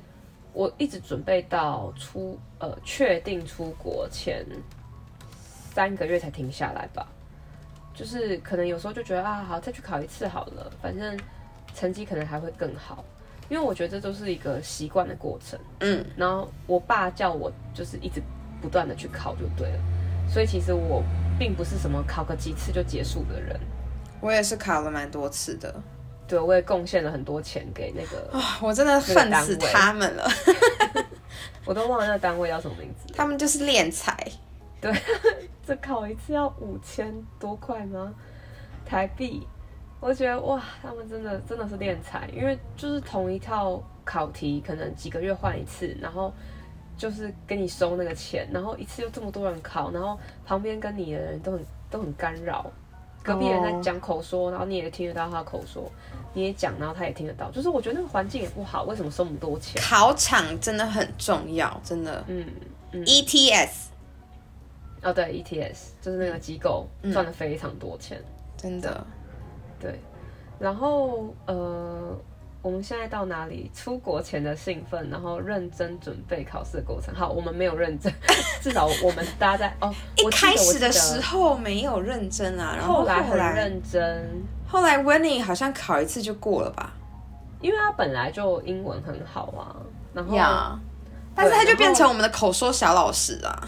[0.53, 4.45] 我一直准备到出呃确定出国前
[5.71, 7.07] 三个月才停下来吧。
[7.95, 11.17] 就是可能有时候就觉得啊好再去考一次好了，反正。
[11.75, 13.05] 成绩可能还会更好。
[13.49, 15.59] 因为我觉得这都是一个习惯的过程。
[15.79, 18.21] 嗯，然后我爸叫我就是一直
[18.61, 19.79] 不断的去考就对了，
[20.31, 21.03] 所以其实我
[21.37, 23.59] 并不是什么考个几次就结束的人。
[24.21, 25.73] 我也是考了蛮多次的。
[26.27, 30.29] 对，我也贡献了很多钱给那个啊、哦，我真的恨死他们了。
[31.65, 33.11] 我都忘了那个单位叫什么名字。
[33.15, 34.15] 他们就是敛财。
[34.79, 34.93] 对，
[35.65, 38.13] 这考一次要五千多块吗？
[38.85, 39.47] 台币。
[40.01, 46.33] 我觉得哇，他们真的真的是敛财，因为就是同一套考题，可能几个月换一次，然后
[46.97, 52.65] 就是给你收那个钱，然后一次又这么多人考，然后旁边跟你的人都很都很干扰，
[53.21, 55.91] 隔壁人在讲口说，然后你也听得到他口说，
[56.33, 59.81] 你也讲，然后他也听得到，就是我觉得那个环境也不好，为什么收那么多钱？
[59.81, 62.23] 考场真的很重要，真的。
[62.27, 62.45] 嗯，
[62.93, 63.69] 嗯，ETS，
[65.01, 69.05] 哦对，ETS 就是那个机构赚了非常多钱，嗯、真的。
[69.79, 69.99] 对，
[70.59, 72.17] 然后呃，
[72.61, 73.71] 我们现在到哪里？
[73.73, 77.15] 出国前的兴奋，然后认真准备考试的过程。
[77.15, 78.13] 好，我们没有认真，
[78.61, 84.43] 至少我们大家在哦，一开始的时候没有认真啊，然后后来很认真。
[84.67, 86.91] 后来 Winnie 好像考一次就过了吧？
[87.61, 89.75] 因为他本来就英文很好啊，
[90.13, 90.77] 然后，yeah,
[91.33, 93.67] 但是他就变成我们的口说小老师啊。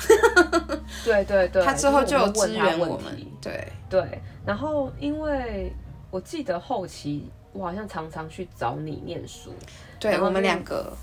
[1.05, 3.17] 对对对， 他之后就有支援我们。
[3.41, 5.73] 对对，然后因为。
[6.11, 9.53] 我记得后期我好像常常去找你念书，
[9.99, 10.93] 对我们两个，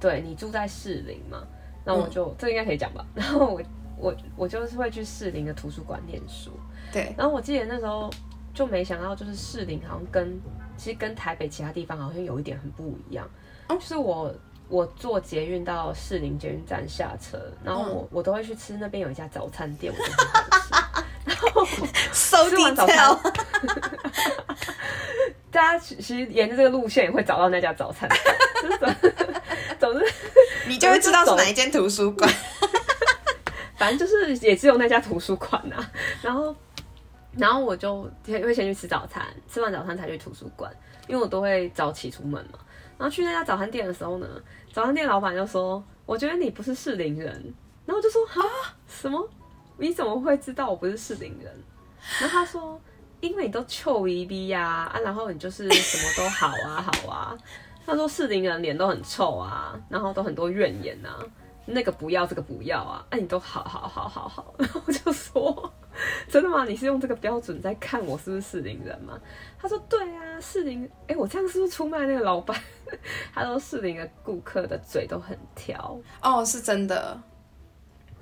[0.00, 1.44] 对你住在士林嘛，
[1.84, 3.04] 那我就、嗯、这应该可以讲吧。
[3.12, 3.62] 然后我
[3.98, 6.52] 我我就是会去士林的图书馆念书，
[6.92, 7.12] 对。
[7.18, 8.08] 然后我记得那时候
[8.54, 10.40] 就没想到，就是士林好像跟
[10.76, 13.28] 其实跟台北其他地方好像有一点很不一样。
[13.68, 14.34] 嗯、就是我
[14.68, 19.92] 我坐捷运到士林捷运站下车，然后我、嗯、我都会去吃那边有一家早餐店。
[21.24, 21.66] 然后
[22.12, 23.18] 吃完早餐。
[25.50, 28.96] 大家其实沿着这个路线也会找到那家早餐店，
[29.78, 30.04] 总之
[30.66, 32.32] 你就会知道是哪一间图书馆。
[33.76, 35.90] 反正就是也只有那家图书馆啊。
[36.22, 36.56] 然后，
[37.36, 40.72] 然后我就会先去吃早餐，吃完早餐才去图书馆，
[41.06, 42.58] 因为我都会早起出门嘛。
[42.96, 44.26] 然后去那家早餐店的时候呢，
[44.72, 47.30] 早餐店老板就说：“我觉得你不是适龄人。”
[47.84, 49.28] 然后我就说：“啊，什么？
[49.78, 51.52] 你怎么会知道我不是士林人？”
[52.20, 52.80] 然后他说。
[53.22, 57.38] 因为你都臭一逼呀啊，然后你就是什么都好啊 好啊。
[57.86, 61.22] 他说士林人脸都很臭啊，然后都很多怨言啊，
[61.64, 64.52] 那个不要，这个不要啊，哎、啊，你都好好好好好。
[64.58, 65.72] 然后我就说，
[66.26, 66.64] 真的吗？
[66.66, 69.16] 你是用这个标准在看我是不是士林人吗？
[69.56, 72.60] 他说对啊，士林，哎，我这样是不是出卖那个老板？
[73.32, 77.16] 他说士林的顾客的嘴都很挑哦，是真的，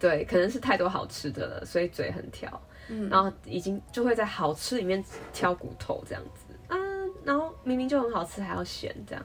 [0.01, 2.51] 对，可能是太多好吃的了，所以嘴很挑。
[2.89, 3.09] 嗯。
[3.09, 9.25] 然后已经就会在好吃里面挑骨头这样子，嗯，然后明明就很好吃还要嫌这样，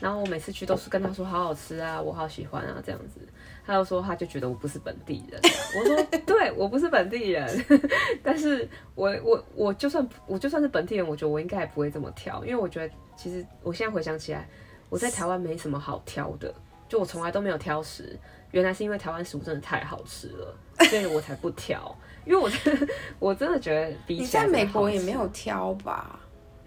[0.00, 3.20] 然后我每次去都是跟他说好好吃啊，我好喜欢啊这样子，
[3.64, 5.40] 他就说他就觉得我不是本地人，
[5.78, 7.64] 我说对，我不是本地人，
[8.24, 14.48] 但是我我我就算我就算是本地人，我觉得我应该也不会这么挑，因为我觉得其实我现在回想起来，
[14.88, 16.52] 我在台湾没什么好挑的，
[16.88, 18.18] 就我从来都没有挑食，
[18.52, 20.56] 原来是因为台湾食物真的太好吃了，
[20.90, 21.94] 所以我才不挑。
[22.24, 26.18] 因为我真的， 我真的觉得比起来，你在美国也没有挑吧？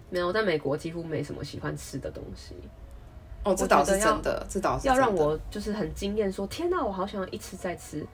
[0.08, 2.54] 没有，在美国几乎没什么喜欢吃的东西。
[3.44, 8.06] 哦，这倒是真的，这倒是要让我就是很惊艳，说天哪，我好想要一吃再吃。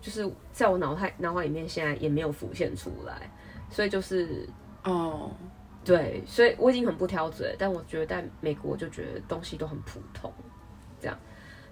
[0.00, 3.30] 就是在我脑海脑海里面，现在也没有浮现出来，
[3.70, 4.48] 所以就是
[4.82, 5.30] 哦，
[5.84, 10.32] 对，所以我已经很不挑嘴，但我觉得在美国就觉得东西都很普通，
[11.00, 11.16] 这样。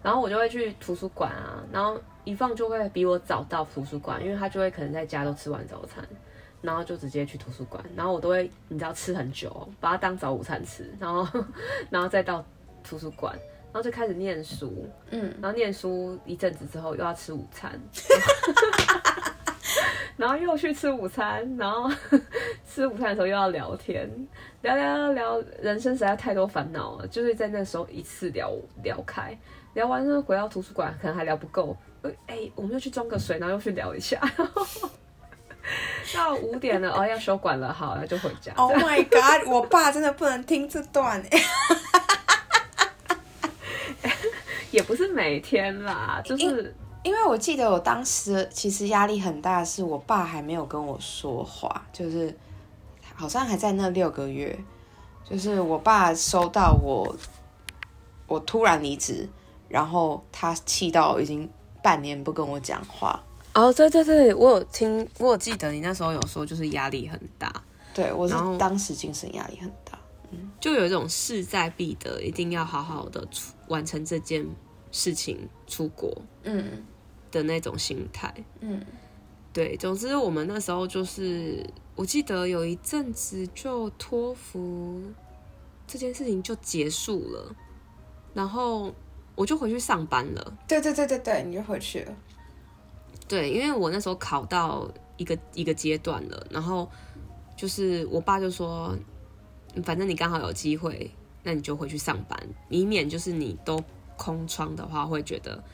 [0.03, 6.03] 然后我就会去图书馆啊，然后一放就会比我早到图书馆，因为他就会可能在家都吃完早餐，
[6.63, 11.45] 然后就直接去图书馆，然后我都会你知道吃很久，把它当早午餐吃，然后
[11.91, 12.45] 然后再到
[12.83, 13.35] 图书馆，
[13.73, 17.79] 然后就开始念书，嗯，然后念书一阵子之后又要吃午餐，
[20.17, 21.91] 然后又去吃午餐，然后
[22.67, 24.09] 吃午餐的时候又要聊天，
[24.63, 28.51] 聊聊聊聊，人生实在太多烦恼了，就是在那时候一次聊
[28.83, 29.37] 聊开。
[29.75, 31.77] 聊完之后回到图书馆，可能还聊不够。
[32.03, 34.21] 哎、欸，我们又去装个水，然后又去聊一下。
[36.15, 38.53] 到五点了，哦，要收馆了，好，那就回家。
[38.57, 39.47] Oh my god！
[39.47, 41.23] 我爸真的不能听这段。
[44.73, 52.35] 也不是每天啦，就是因，因为我记得我当时其实压力很大，是我爸还没有跟我说话，就是
[53.15, 54.59] 好像还在那六个月，
[55.29, 57.15] 就是我爸收到我，
[58.27, 59.29] 我突然离职。
[59.71, 61.49] 然后他气到已经
[61.83, 63.19] 半年不跟我讲话。
[63.55, 67.51] 哦，对对对，我有听，我有记得你那时候有说，就是压力很大。
[67.95, 69.99] 对，我是当时精神压力很大。
[70.61, 74.47] 就有一种势在必得，一定要好好的出完成这件
[74.93, 76.85] 事情，出国，嗯，
[77.33, 78.81] 的那种心态，嗯，
[79.53, 79.77] 对。
[79.77, 85.03] 总之，我们那时候就是，我记得有一阵子就托福
[85.85, 87.57] 这件事情就结束了，
[88.33, 88.95] 然后
[89.41, 90.59] 我就回去上班了。
[90.69, 92.15] 对对对对对，你就回去了。
[93.27, 96.87] 对，因为我那时候考到一个一个阶段了，然后
[97.57, 98.95] 就是我爸就说，
[99.83, 101.11] 反正你刚好有机会，
[101.43, 103.83] 那你就回去上班，以免就是你都
[104.19, 105.65] 空窗的话，会觉得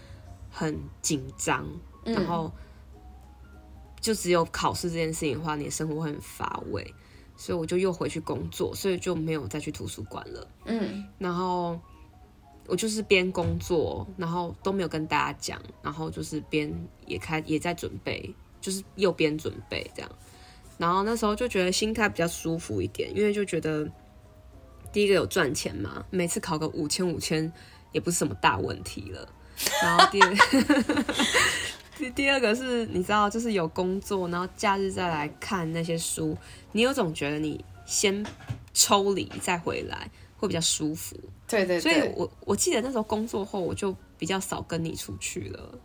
[0.48, 1.66] 很紧张，
[2.04, 2.52] 然后
[4.00, 6.94] 就只有考试这件事情的话，你的生活会很乏味，
[7.36, 10.46] 所以我就又回去工作，所以就没有再去图书馆了。
[10.66, 11.76] 嗯，然后。
[12.68, 16.72] 我就是边工作，然后都没有跟大家讲，然后就是边
[17.06, 20.10] 也开也在准备，就是又边准备这样，
[20.78, 23.88] 然后那时候就觉得心态比较舒服一点，因为就觉得
[24.92, 27.52] 第一个有赚钱嘛，每次考个五千五千
[27.92, 29.28] 也不是什么大问题了，
[29.82, 30.36] 然后第二
[31.96, 36.36] 第第二个是你知道，就是有工作，然后假日再来看那些书，
[36.72, 38.24] 你有种觉得你先
[38.72, 40.10] 抽离再回来。
[40.38, 41.16] 会比较舒服，
[41.48, 45.78] 对对对，所以我我记得那时候工作后，我就比较少跟你出去了，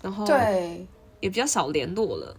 [0.00, 0.86] 然后对，
[1.20, 2.36] 也比较少联络了。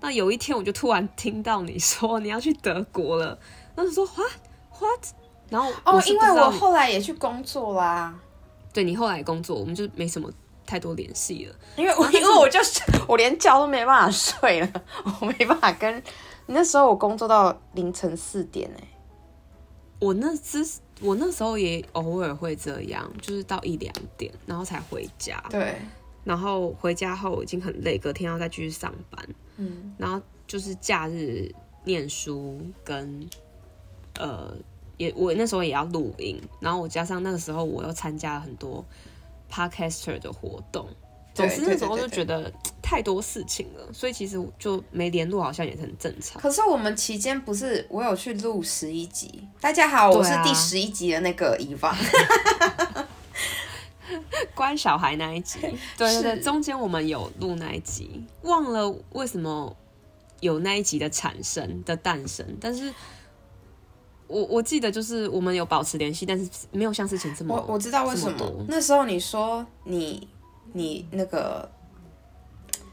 [0.00, 3.38] 那有一天，我就突然听到你说你要去德国了，
[3.74, 4.32] 然后说 what
[4.78, 5.04] what，
[5.48, 8.14] 然后哦，因为我后来也去工作啦，
[8.72, 10.30] 对，你后来工作，我们就没什么
[10.66, 14.82] 太多联系了，因为我因为我就是我连觉都没办法睡了，
[15.20, 15.96] 我没办法跟
[16.46, 18.88] 你那时候我工作到凌晨四点哎。
[20.00, 20.66] 我那之
[21.00, 25.42] 我那时候也偶尔会这样，就是到一两点，然后才回家。
[25.50, 25.76] 对，
[26.24, 29.28] 然后回家后已经很累，隔天要再继续上班。
[29.56, 31.50] 嗯，然后就是假日
[31.84, 33.28] 念书跟
[34.18, 34.54] 呃，
[34.98, 38.84] 也我那时候也要录音，然后我加上那个时候我又参加了很多
[39.50, 40.86] podcaster 的活动。
[41.40, 46.40] 总是那时候就觉得太多事情了，所以其实就没联络，好像也是很正常。
[46.40, 49.46] 可是我们期间不是我有去录十一集？
[49.60, 51.96] 大家好，我是第十一集的那个遗忘
[54.54, 55.58] 关小孩那一集。
[55.96, 59.76] 对对对，中间我们有录那一集，忘了为什么
[60.40, 62.92] 有那一集的产生的诞生，但是
[64.26, 70.28] 我我记得就是我们有保持联系，但是没有像之前这么我我知道为什么那时候你说你。
[70.72, 71.68] 你那个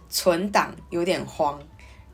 [0.10, 1.60] 存档有点慌，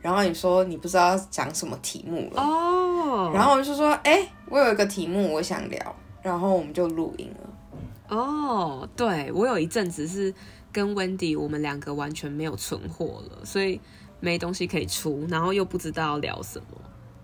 [0.02, 3.36] 然后你说你不知道讲什么题目了哦，oh.
[3.36, 8.16] 然后我就说，哎、欸，我有一个题目我想聊，然后我们就录音了。
[8.16, 10.34] 哦，oh, 对，我有一阵子是
[10.72, 13.80] 跟 Wendy，我们两个完全没有存货了，所以
[14.20, 16.66] 没东西可以出，然后又不知道要聊什么。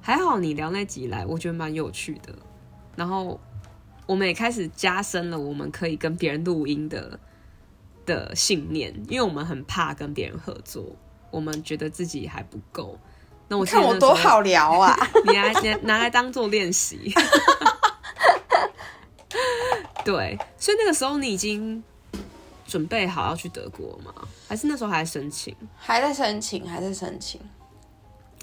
[0.01, 2.33] 还好你聊那集来，我觉得蛮有趣的，
[2.95, 3.39] 然后
[4.05, 7.19] 我们也开始加深了我们可以跟别人录音的。
[8.09, 10.83] 的信念，因为我们很怕跟别人合作，
[11.29, 12.97] 我们觉得自己还不够。
[13.47, 14.97] 那我看我多好聊啊！
[15.27, 17.13] 你来拿拿来当做练习。
[20.03, 21.83] 对，所以那个时候你已经
[22.65, 24.11] 准备好要去德国吗？
[24.47, 25.55] 还是那时候还在申请？
[25.77, 27.39] 还在申请，还在申请。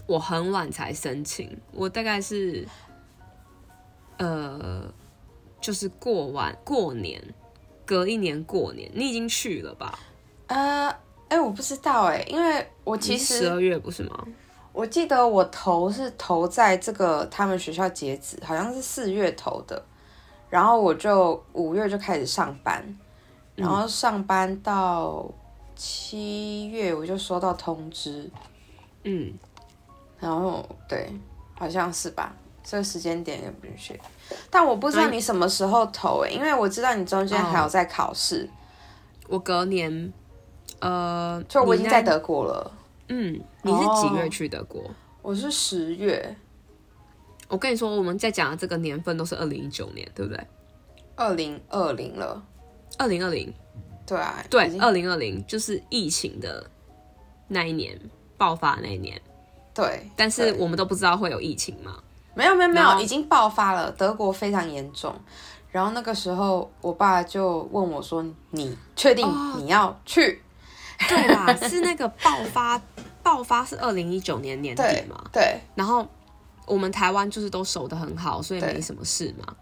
[0.06, 2.64] 我很晚才申请，我大概是
[4.18, 4.88] 呃，
[5.60, 7.20] 就是过完过年。
[7.86, 9.98] 隔一年过年，你已经去了吧？
[10.48, 10.88] 呃，
[11.28, 14.26] 哎、欸，我不知道哎，因为我其实十二月不是吗？
[14.72, 19.82] 我记得我投是投在这个他们学校截止，好像是四月投的，
[20.50, 22.84] 然后我就五月就开始上班，
[23.54, 25.26] 然后上班到
[25.74, 28.30] 七月我就收到通知，
[29.04, 29.32] 嗯，
[30.18, 31.10] 然后对，
[31.54, 32.34] 好像是吧。
[32.68, 33.96] 这个时间点也不允许，
[34.50, 38.48] 但我不知道你什么时候投诶、因为我知道你中间还有在考试。
[39.28, 40.12] 我隔年，
[40.80, 42.72] 呃，就我已经在德国了。
[43.08, 44.82] 嗯，你是几月去德国？
[45.22, 46.36] 我是十月。
[47.48, 50.46] 我跟你说，我们在讲的这个年份都是二零一九年，对不对？
[51.14, 52.42] 二零二零了，
[52.98, 53.52] 二零二零，
[54.04, 56.68] 对啊，对，二零二零就是疫情的
[57.48, 57.98] 那一年
[58.36, 59.20] 爆发那一年。
[59.72, 62.02] 对，但是我们都不知道会有疫情嘛。
[62.36, 65.14] 没有没有没有，已经爆发了，德国非常严重。
[65.72, 69.26] 然后那个时候，我爸就问我说：“你确定
[69.56, 70.42] 你要去？”
[71.00, 72.80] 哦、对啦，是那个爆发，
[73.22, 75.18] 爆发是二零一九年年底嘛？
[75.32, 75.42] 对。
[75.42, 76.06] 对，然后
[76.66, 79.56] 我们台湾就是都守得很好，所以没什么事嘛。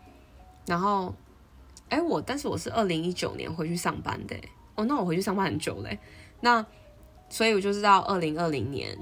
[0.67, 1.15] 然后，
[1.89, 4.37] 哎，我但是我是二零一九年回去上班的，
[4.75, 5.99] 哦，那我回去上班很久嘞。
[6.41, 6.67] 那
[7.29, 8.99] 所以我就知道二零二零年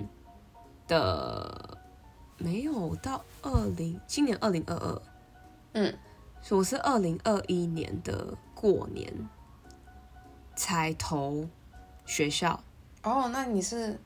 [0.87, 1.72] 的。
[2.43, 5.03] 没有到二零，今年二零二二，
[5.74, 5.95] 嗯，
[6.43, 9.12] 所以我是二零二一年的过年
[10.57, 11.49] 才投
[12.05, 12.62] 学校。
[13.05, 13.99] 哦，那你是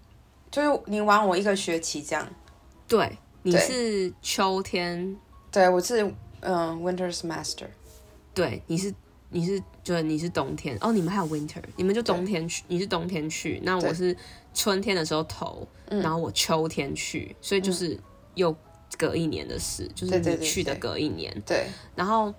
[0.50, 2.28] 就是你玩我一个学期这样？
[2.86, 5.16] 对，你是秋天。
[5.50, 6.02] 对，我是
[6.40, 7.66] 嗯，winter semester。
[8.34, 8.92] 对，你是
[9.30, 14.14] 你是就是你是冬天哦，你们还有 winter，你们就冬天去，你是冬天去，那我是
[14.52, 17.98] 春天的时候投，然后我秋天去，所以就是
[18.36, 18.56] 又
[18.96, 21.42] 隔一年的事，就是你去的隔一年。
[21.44, 21.66] 对，
[21.96, 22.32] 然后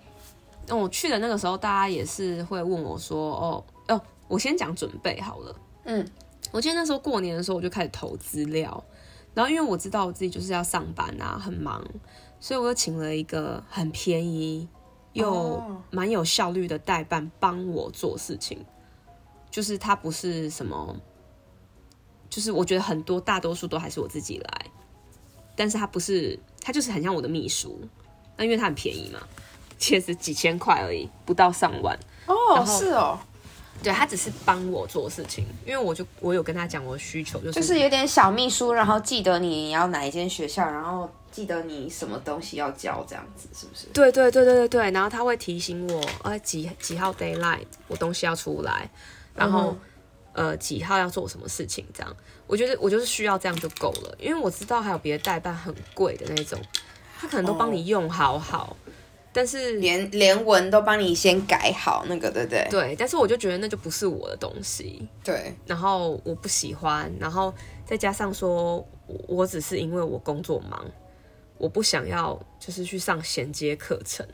[0.66, 6.08] 那我去的那个时候，大家也是会问我说，哦哦，我先讲准备好了，嗯，
[6.50, 8.82] 我记得那时候过年的时候，我就开始投资料，
[9.34, 11.84] 然后因为我知道我自己就是要上班啊，很忙。
[12.40, 14.68] 所以我又请了一个很便宜
[15.12, 18.64] 又蛮有效率的代办帮我做事情，
[19.50, 20.94] 就是他不是什么，
[22.30, 24.66] 就是我觉得很多大多数都还是我自己来，
[25.58, 27.78] 但是他不是，他就是很像我的秘书，
[28.36, 29.18] 那因为他很便宜嘛，
[29.76, 33.18] 其实几千块而已，不到上万哦，是哦。
[33.80, 43.86] 对，他只是帮我做事情，因为我就我有跟他讲我的需求，就是就是有点小秘书，然后记得你要哪一间学校，然后记得你什么东西要交，这样子是不是？
[43.92, 48.90] 对对对对对对，然后他会提醒我，呃几几号 d a y l i g h t 我东西要出来，
[49.32, 49.78] 然后、嗯、
[50.38, 52.16] 呃几号要做什么事情，这样，
[52.46, 56.60] 我觉得我就是需要这样就够了，因为我知道还有别的代办很贵的那种，
[57.18, 58.76] 他可能都帮你用好好。
[58.86, 58.92] 哦
[59.30, 62.66] 但是连连文都帮你先改好那个，对不对？
[62.70, 65.06] 对，但是我就觉得那就不是我的东西。
[65.22, 68.84] 对，然后我不喜欢，然后再加上说，
[69.28, 70.84] 我只是因为我工作忙，
[71.58, 74.26] 我不想要就是去上衔接课程，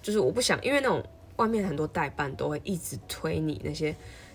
[0.00, 1.04] 就是我不想，因为那种
[1.36, 3.94] 外面很多代办都会一直推你那些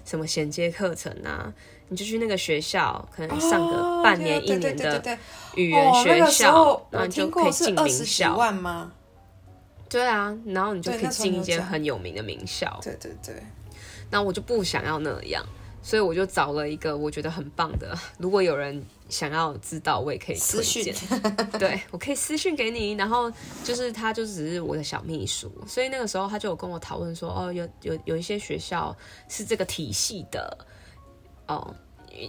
[0.09, 1.53] 什么衔接课程啊，
[1.89, 5.19] 你就去那个学校，可能上个半年、一年的
[5.53, 8.91] 语言学校，然后你就可以进名校吗？
[9.87, 12.79] 对啊，然后你就可以进一间很有名的名校。
[12.81, 13.35] 对对对，
[14.09, 15.45] 那我就不想要那样，
[15.81, 17.97] 所以我就找了一个我觉得很棒的。
[18.19, 20.35] 如果有人想要知道，我也可以。
[20.35, 20.93] 私讯。
[21.57, 22.91] 对，我可以私讯给你。
[22.93, 23.31] 然后
[23.63, 25.51] 就是他，就只是我的小秘书。
[25.65, 28.95] 所以那个时候他就有跟我讨论说，哦，有有有一些学校
[29.27, 30.57] 是这个体系的，
[31.47, 31.73] 哦，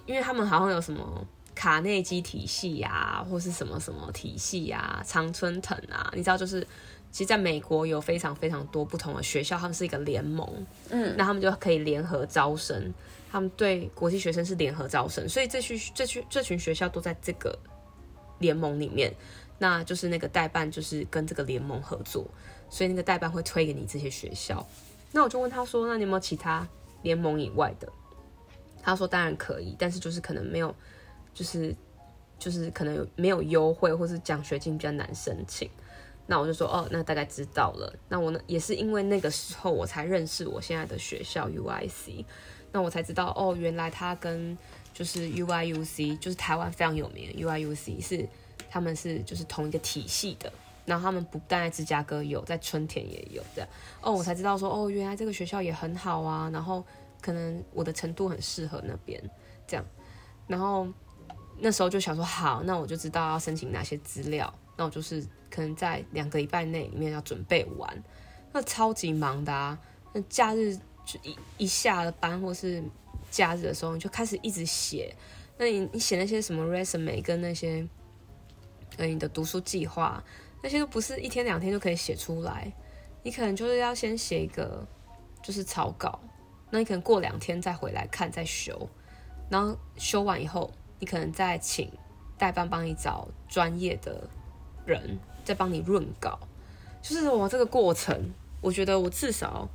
[0.06, 6.66] 因为他们好像有什么卡内基体系呀、啊，或是什么什么体系呀、啊，常春藤啊，你知道就是。
[7.12, 10.48] 其实，在美国有非常非常多不同的学校，他们是一个联盟，
[10.90, 12.94] 嗯，那他们就可以联合招生，
[13.30, 17.56] 他们对国际学生是联合招生，所以这群这群这群学校都在这个
[18.38, 19.14] 联盟里面，
[19.58, 22.26] 那就是那个代办就是跟这个联盟合作，
[22.68, 24.66] 所以那个代办会推给你这些学校。
[25.12, 26.66] 那我就问他说：“那你有没有其他
[27.02, 27.88] 联盟以外的？”
[28.82, 30.74] 他说：“当然可以，但是就是可能没有，
[31.34, 31.74] 就是
[32.38, 35.70] 就是可能有没有优惠，或是奖学金比较难申请。”
[36.26, 37.92] 那我就说哦，那大概知道了。
[38.08, 42.24] 那我呢，也是因为那个时候我才认识我现在的学校 UIC，
[42.72, 44.56] 那我才知道哦，原来他跟
[44.92, 48.28] 就是 UIUC，就是台湾非常有名的 UIUC 是
[48.68, 50.52] 他们是就是同一个体系的。
[50.86, 53.68] 然后他们不但在芝加哥有，在春田也有这样。
[54.00, 56.50] 哦，我才知道说哦，原来这个学校也很好啊。
[56.52, 56.84] 然后
[57.20, 59.22] 可能我的程度很适合那边
[59.68, 59.84] 这样。
[60.48, 60.88] 然后
[61.58, 64.52] 那时候就想说好，那我就知道要申请哪些资料。
[64.76, 68.02] 那我就是可能在两个礼拜内里面要准备完，
[68.52, 69.78] 那超级忙的啊！
[70.12, 72.82] 那假日就一一下了班或是
[73.30, 75.14] 假日的时候，你就开始一直写。
[75.58, 77.86] 那你你写那些什么 resume 跟那些
[78.96, 80.22] 呃你的读书计划，
[80.62, 82.72] 那些都不是一天两天就可以写出来。
[83.22, 84.86] 你可能就是要先写一个
[85.42, 86.20] 就是草稿，
[86.70, 88.88] 那你可能过两天再回来看再修，
[89.48, 91.90] 然后修完以后，你可能再请
[92.38, 94.28] 代班帮你找专业的。
[94.86, 96.40] 人再帮你润稿，
[97.00, 98.32] 就是我这个过程，
[98.62, 99.68] 我觉得我至少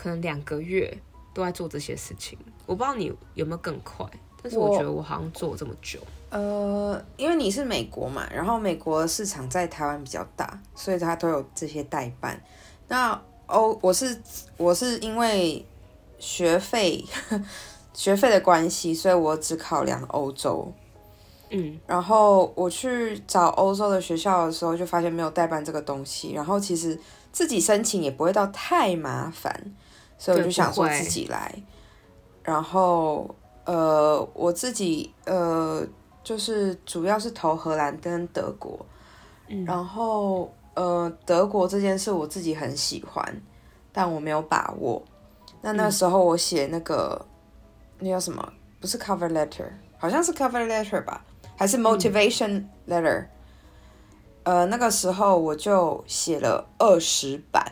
[0.00, 0.96] 可能两个月
[1.34, 2.38] 都在做这些事情。
[2.64, 4.06] 我不知道你有没有更快，
[4.42, 6.00] 但是我觉得我好像做这么久。
[6.30, 12.42] 呃，因为你是美国嘛，然后美国市场在台湾比较大，所以他都有这些代办。
[12.88, 14.18] 那欧，我是
[14.56, 15.62] 我是因为
[16.18, 17.04] 学费
[17.92, 20.72] 学费的关系，所以我只考量欧洲。
[21.50, 26.32] 嗯，然后我去找欧洲的学校的时候，就发现没有代办这个东西。
[26.32, 26.98] 然后其实
[27.32, 29.52] 自己申请也不会到太麻烦，
[30.20, 31.52] 所以我就想说自己来。
[32.44, 35.84] 然后呃，我自己呃，
[36.22, 38.78] 就是主要是投荷兰跟德国。
[39.48, 43.42] 嗯，然后呃，德国这件事我自己很喜欢，
[43.92, 45.02] 但我没有把握。
[45.60, 47.26] 那那时候我写那个，
[47.98, 48.52] 那叫什么？
[48.78, 49.68] 不是 cover letter，
[49.98, 51.24] 好像是 cover letter 吧？
[51.56, 53.26] 还是 motivation letter，
[54.44, 57.70] 呃，那个时候我就写了二十版，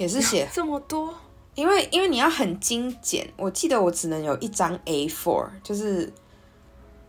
[0.00, 1.12] 也是写这么多，
[1.54, 6.10] 因为因为你要很精简，我记得我只能有一张 A4，就是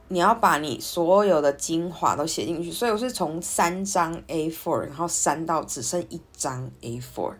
[0.09, 7.33] 你要把你所有的精华都写进去，所以我是从三张 A4，然后删到只剩一张 A4，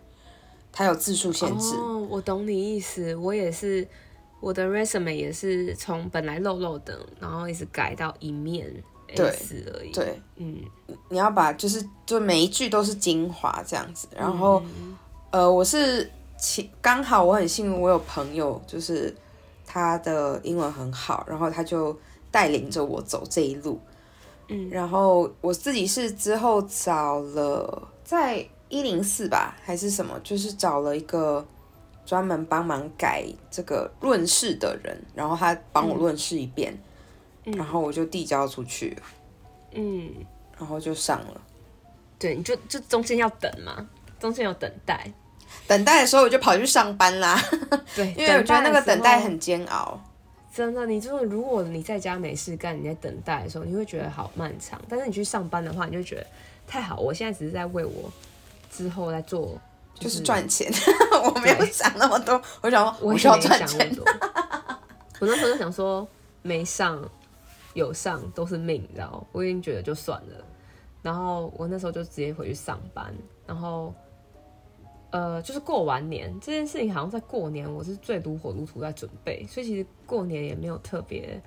[0.72, 1.76] 它有字数限制。
[1.76, 3.86] 哦，我懂你意思，我也是，
[4.40, 8.74] 我的 resume 也是从本来漏漏的，然后一直改到一面。
[9.14, 9.92] 对而已。
[9.92, 10.56] 对，嗯，
[11.10, 14.96] 你要把就是就每一句都是精华这样子，然后、嗯、
[15.32, 19.16] 呃，我是其刚好我很幸运，我有朋友就是
[19.66, 21.98] 他的英文很好，然后他就
[22.30, 23.80] 带领着我走这一路，
[24.50, 31.46] 嗯，然后我自己是之后找了在一零四吧还是什么，就是找了一个
[32.06, 36.74] 专门帮忙改这个论事的人，然后他帮我论事一遍。
[36.74, 38.96] 嗯然后我就递交出去，
[39.72, 40.14] 嗯，
[40.60, 41.42] 然后就上了。
[42.20, 45.12] 对，你就就中间要等嘛，中间有等待。
[45.72, 47.42] 等待的时候我就跑去上班啦。
[47.96, 49.98] 对， 因为我觉得那个等待很煎熬。
[50.54, 54.82] 真的，你就是如果你在家没事干，你在等待的时候，你会觉得好漫长。
[54.90, 56.28] 但是你去上班的话，你就觉得
[56.68, 56.98] 太好。
[56.98, 58.12] 我现在只是在为我
[58.70, 59.58] 之后在做，
[59.96, 60.70] 就是、就是赚钱。
[61.24, 63.90] 我没有想那么多，我想说 我需要赚钱。
[65.22, 66.06] 我那时候就想说
[66.42, 67.02] 没上。
[67.74, 69.26] 有上都是命，你知道？
[69.32, 70.46] 我已经觉得就算了。
[71.02, 73.16] 然后我那时候就直接回去上班。
[73.48, 73.96] 然后，
[75.12, 79.46] 呃，就是过完年这件事情，好像在过年，我是最如火如荼在准备。
[79.48, 81.42] 所以其实过年也没有特别，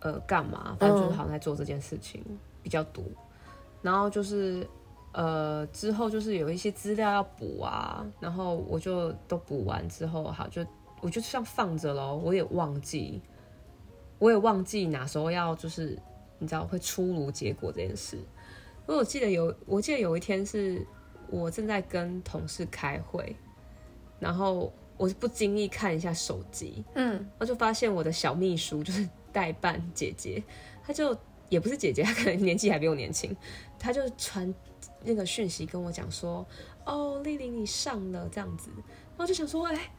[0.00, 2.22] 呃，干嘛，反正就是好像在做这件事情
[2.62, 3.02] 比较多。
[3.82, 4.66] 然后就是，
[5.12, 10.64] 呃，之后就是有一些资料要补啊，然后我就都补完之后，好，就
[11.00, 13.20] 我就这样放着咯，我也忘记。
[14.20, 15.98] 我也忘记哪时候要就是
[16.38, 20.86] 你知道会出炉结果这件事，因为我记得有我记得有一天是
[21.30, 23.36] 我正在跟同事开会，
[24.18, 30.42] 然后我不经意看一下手机，嗯，我就发现我的小秘书就是代办姐姐，
[30.84, 31.16] 她就
[31.48, 33.36] 也不是姐姐，她可能年纪还比我年轻，
[33.78, 34.52] 她就传
[35.02, 36.46] 那个讯息跟我讲说，
[36.84, 39.90] 哦，丽玲你上了这样子，然后就想说，哎、欸，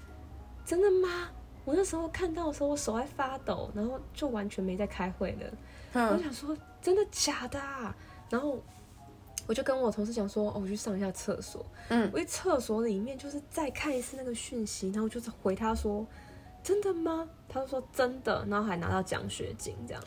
[0.65, 1.29] 真的吗？
[1.65, 5.57] 我那时候看到的时候，我手还发抖，然后就完全没在开会了。
[5.93, 7.95] 嗯、我想说，真的假的啊？
[8.29, 8.61] 然后
[9.47, 11.65] 我就跟我同事讲说，哦，我去上一下厕所。
[11.89, 16.05] 嗯，我去厕所里面就是再看一次那个讯息，然后就是回他说，
[16.63, 17.27] 真的吗？
[17.47, 20.03] 他就说真的，然后还拿到奖学金这样。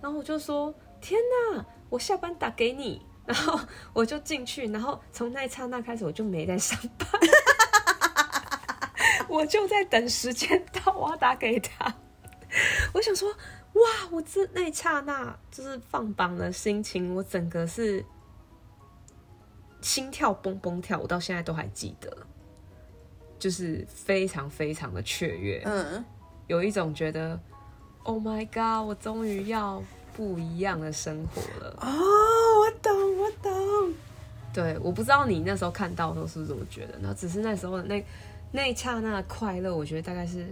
[0.00, 1.20] 然后我就说，天
[1.54, 1.64] 哪！
[1.88, 3.00] 我下班打给你。
[3.24, 3.56] 然后
[3.92, 7.08] 我就进去，然后从那一刹那开始，我就没在上班。
[9.28, 11.94] 我就在等时间到，我要打给他。
[12.92, 18.04] 我想说，哇，我这那一刹那就是放榜的心情，我整个是
[19.82, 22.16] 心跳蹦蹦跳，我到现在都还记得，
[23.38, 26.02] 就是非常非常的雀跃，嗯，
[26.46, 27.38] 有一种觉得
[28.04, 29.82] ，Oh my God，我终于要
[30.16, 31.76] 不一样的生活了。
[31.80, 31.90] 哦，
[32.60, 33.94] 我懂，我懂。
[34.54, 38.02] 对，我不知道你那时候看到的时候是不是这么觉得，然后只是那时候的那。
[38.54, 40.46] 那一刹那的快乐，我觉得大概是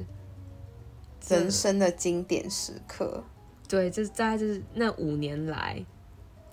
[1.29, 3.23] 人生的经典时刻。
[3.69, 5.85] 对，就是大概就是那五年来，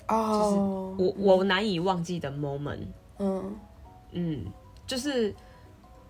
[0.07, 2.85] 哦，我我难以忘记的 moment。
[3.19, 3.55] 嗯
[4.11, 4.45] 嗯，
[4.85, 5.33] 就是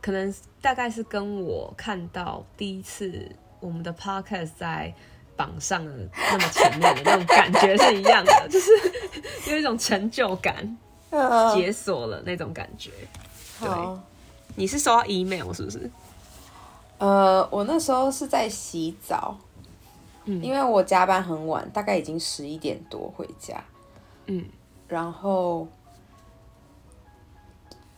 [0.01, 3.27] 可能大概是跟我看到第一次
[3.59, 4.93] 我们的 podcast 在
[5.35, 8.71] 榜上的那么前面的那种感觉是一样的， 就是
[9.51, 10.77] 有一种成就感，
[11.53, 12.91] 解锁了那种感觉。
[13.59, 13.69] 对。
[14.55, 15.89] 你是收到 email 是不是？
[16.97, 19.37] 呃，我那时候是在洗澡，
[20.25, 23.63] 嗯，因为我加班很晚，大概已经十一点多回家，
[24.27, 24.45] 嗯，
[24.87, 25.67] 然后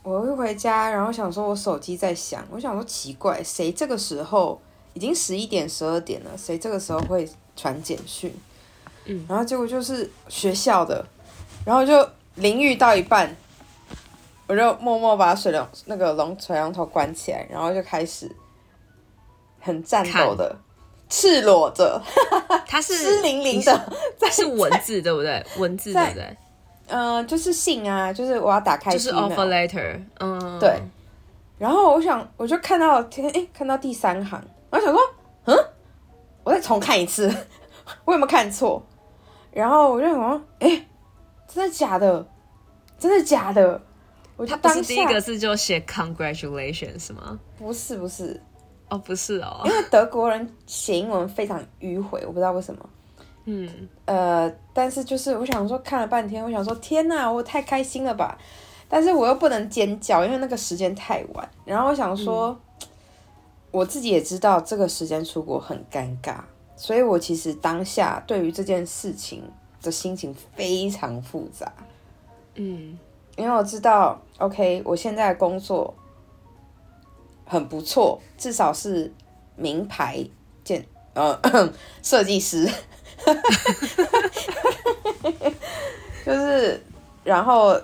[0.02, 4.60] 我一回家，然后想说我手机在响，我想说奇怪，谁这个时候
[4.94, 8.34] 已经十一点十二点了，谁这个时候会传简讯？
[9.06, 11.06] 嗯，然后结果就是学校的，
[11.66, 13.36] 然后就淋浴到一半。
[14.48, 18.36] 我就默默把水龙那个龙水龙头关起来，然后就开始
[19.60, 20.58] 很颤抖的
[21.10, 22.02] 赤裸着，
[22.68, 23.94] 它是湿淋淋的，
[24.32, 25.44] 是文字对不对？
[25.58, 26.38] 文字对不对？
[26.88, 30.82] 嗯、呃，就是信啊，就是我要打开，就是 offer letter，嗯，对。
[31.58, 35.02] 然后我想，我就看到天，哎，看到第三行，我想说，
[35.46, 35.58] 嗯，
[36.44, 37.28] 我再重看一次，
[38.06, 38.82] 我有没有看错？
[39.52, 40.88] 然后我就想说，哎，
[41.48, 42.26] 真的假的？
[42.98, 43.82] 真的假的？
[44.48, 47.38] 他第一个字就写 congratulations 是吗？
[47.58, 48.42] 不是不是，
[48.90, 52.90] 哦不是哦，因为德国人写英文非常迂回，我不知道为什么。
[53.46, 53.70] 嗯，
[54.06, 58.38] 呃，但是就是我想说看了半天，我想说天哪，我太开心了吧！
[58.88, 61.50] 但是我又不能尖叫，因为那个时间太晚。
[61.66, 62.88] 然后我想说，嗯、
[63.72, 66.38] 我自己也知道这个时间出国很尴尬，
[66.76, 69.44] 所以我其实当下对于这件事情
[69.82, 71.72] 的心情非常复杂。
[72.56, 72.98] 嗯，
[73.36, 75.94] 因为我知道，OK，我现在工作
[77.50, 79.14] 很不错，至少是
[79.58, 80.26] 名牌
[80.64, 80.86] 建
[81.16, 81.38] 呃
[82.02, 82.66] 设计师，
[86.26, 86.82] 就是
[87.26, 87.78] 然后。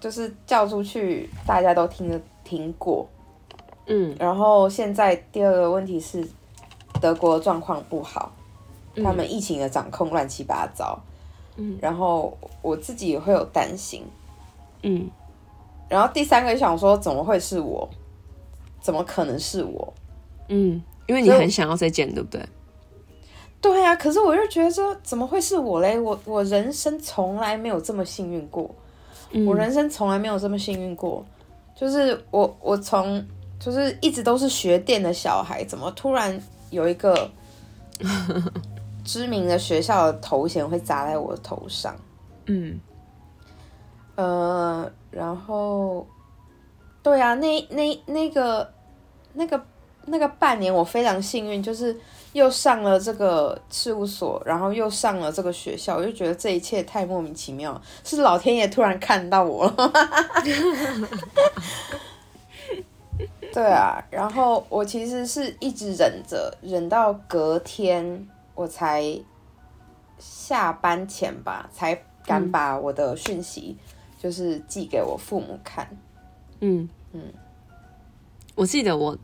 [0.00, 3.06] 就是叫出去，大家都听了听过，
[3.84, 6.26] 嗯，然后现在第二个问题是，
[7.02, 8.32] 德国的状况不好，
[8.94, 10.98] 嗯，他们疫情的掌控乱七八糟，
[11.56, 14.02] 嗯，然后我自己也会有担心，
[14.84, 15.10] 嗯，
[15.86, 17.86] 然后第三个想说，怎么会是我？
[18.80, 19.92] 怎么可能是我？
[20.48, 22.44] 嗯，因为你很想要再见，对不对？
[23.60, 25.98] 对啊，可是我又觉得说，怎么会是我嘞？
[25.98, 28.74] 我我人生从来没有这么幸运过。
[29.46, 31.24] 我人生从来没有这么幸运过，
[31.76, 33.24] 就是我我从
[33.60, 36.36] 就是一直都是学电的小孩，怎么突然
[36.70, 37.30] 有一个
[39.04, 41.94] 知名的学校的头衔会砸在我的头上？
[42.46, 42.80] 嗯，
[44.16, 46.04] 呃，然后
[47.02, 48.72] 对啊，那那那个
[49.34, 49.64] 那个
[50.06, 51.98] 那个半年我非常幸运，就是。
[52.32, 59.92] 又上了这个事务所，然后又上了这个学校，我就觉得这一切太莫名其妙，是老天爷突然看到我了。
[63.52, 69.04] 对啊，然后我其实是一直忍着，忍到隔天我才
[70.20, 73.76] 下班前吧，才敢把我的讯息
[74.22, 75.84] 就是寄给我父母看。
[75.90, 75.98] 嗯
[76.60, 76.88] 嗯。
[77.12, 77.20] 嗯，
[78.54, 79.18] 我记得我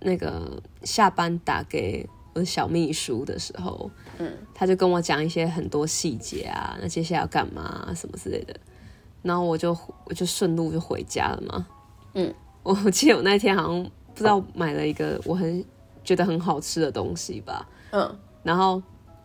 [0.00, 2.08] 那个下班打给。
[2.36, 8.52] 我的小秘书的时候，嗯，他就跟我讲一些很多细节啊，那接下来要干嘛啊，什么之类的，
[9.22, 9.70] 然后我就
[10.04, 11.64] 我就顺路就回家了嘛，
[12.14, 15.64] 嗯，我记得我那天好像不知道买了一个我很
[16.02, 18.82] 觉得很好吃的东西吧，嗯，然后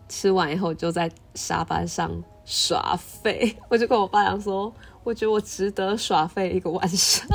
[0.07, 2.12] 吃完以后就在沙发上
[2.45, 4.72] 耍废， 我就跟我爸讲说，
[5.03, 7.28] 我觉得我值得耍废一个晚上。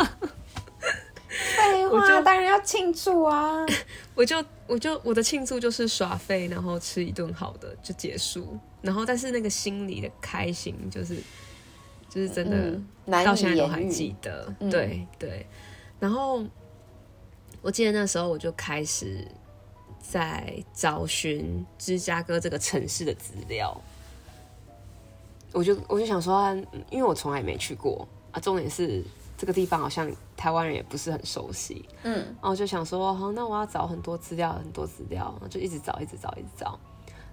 [1.95, 3.65] 废话，我就当然要庆祝啊！
[4.15, 8.59] 我就我就我的庆祝就是耍废，然后吃一顿好的就结束。
[8.83, 11.17] 然后但是那个心里的开心，就是
[12.09, 12.87] 就是真的，嗯、
[13.25, 14.55] 到现在都还记得。
[14.71, 15.47] 对对。
[15.99, 16.45] 然后
[17.63, 19.27] 我记得那时候我就开始
[20.01, 23.81] 在找寻芝加哥这个城市的资料。
[25.53, 26.55] 我就我就想说，
[26.91, 29.03] 因为我从来没去过啊，重点是。
[29.45, 36.79] 这个地方好像台湾人也不是很熟悉，嗯，然后就想说，好，那我要找很多资料，很多资料，就一直找，一直找，一直找，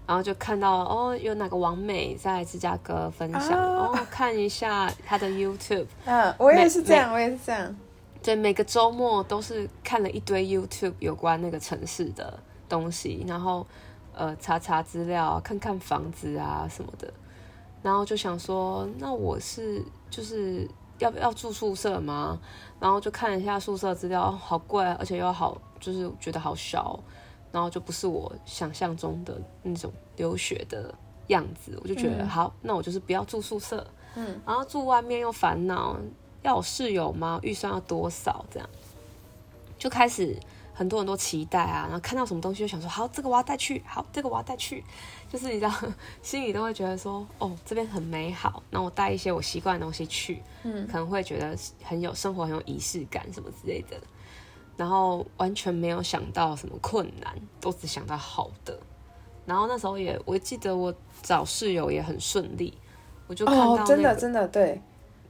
[0.05, 7.73] 然后就看到哦，有哪个王美在芝加哥分享，哦，看一下他的 YouTube，嗯，我也是这样，我也是这样，
[8.21, 12.37] 对，每个周末都是看了一堆 YouTube 有关那个城市的
[12.67, 13.65] 东西，然后
[14.13, 17.13] 呃，查查资料，看看房子啊什么的，
[17.81, 20.67] 然后就想说，那我是就是。
[21.01, 22.39] 要不要住宿舍吗？
[22.79, 26.99] 然后就看一下宿舍资料，好贵，而且又好，就是觉得好小，
[27.51, 30.93] 然后就不是我想象中的那种留学的
[31.27, 33.85] 样子，我就觉得、嗯、好，那我就是不要住宿舍，
[34.15, 35.97] 嗯，然后住外面又烦恼，
[36.43, 37.39] 要有室友吗？
[37.41, 38.45] 预算要多少？
[38.51, 38.69] 这样
[39.77, 40.37] 就开始。
[40.81, 44.83] 很多人都期待啊，然后看到什么东西就想说好，这个我要带去，好，这个我要带去，
[45.31, 45.71] 就是你知道，
[46.23, 53.95] 心里都会觉得说，哦，这边很美好，那我带一些我习惯的东西去，嗯，可能会觉得很有生活，很有仪式感什么之类的，
[54.75, 58.75] 然后完全没有想到什么困难，都只想到好的，
[59.45, 62.73] 然后那时候也，我记得我找室友也很顺利，
[63.27, 64.81] 我就看到、那个哦、真的真的对，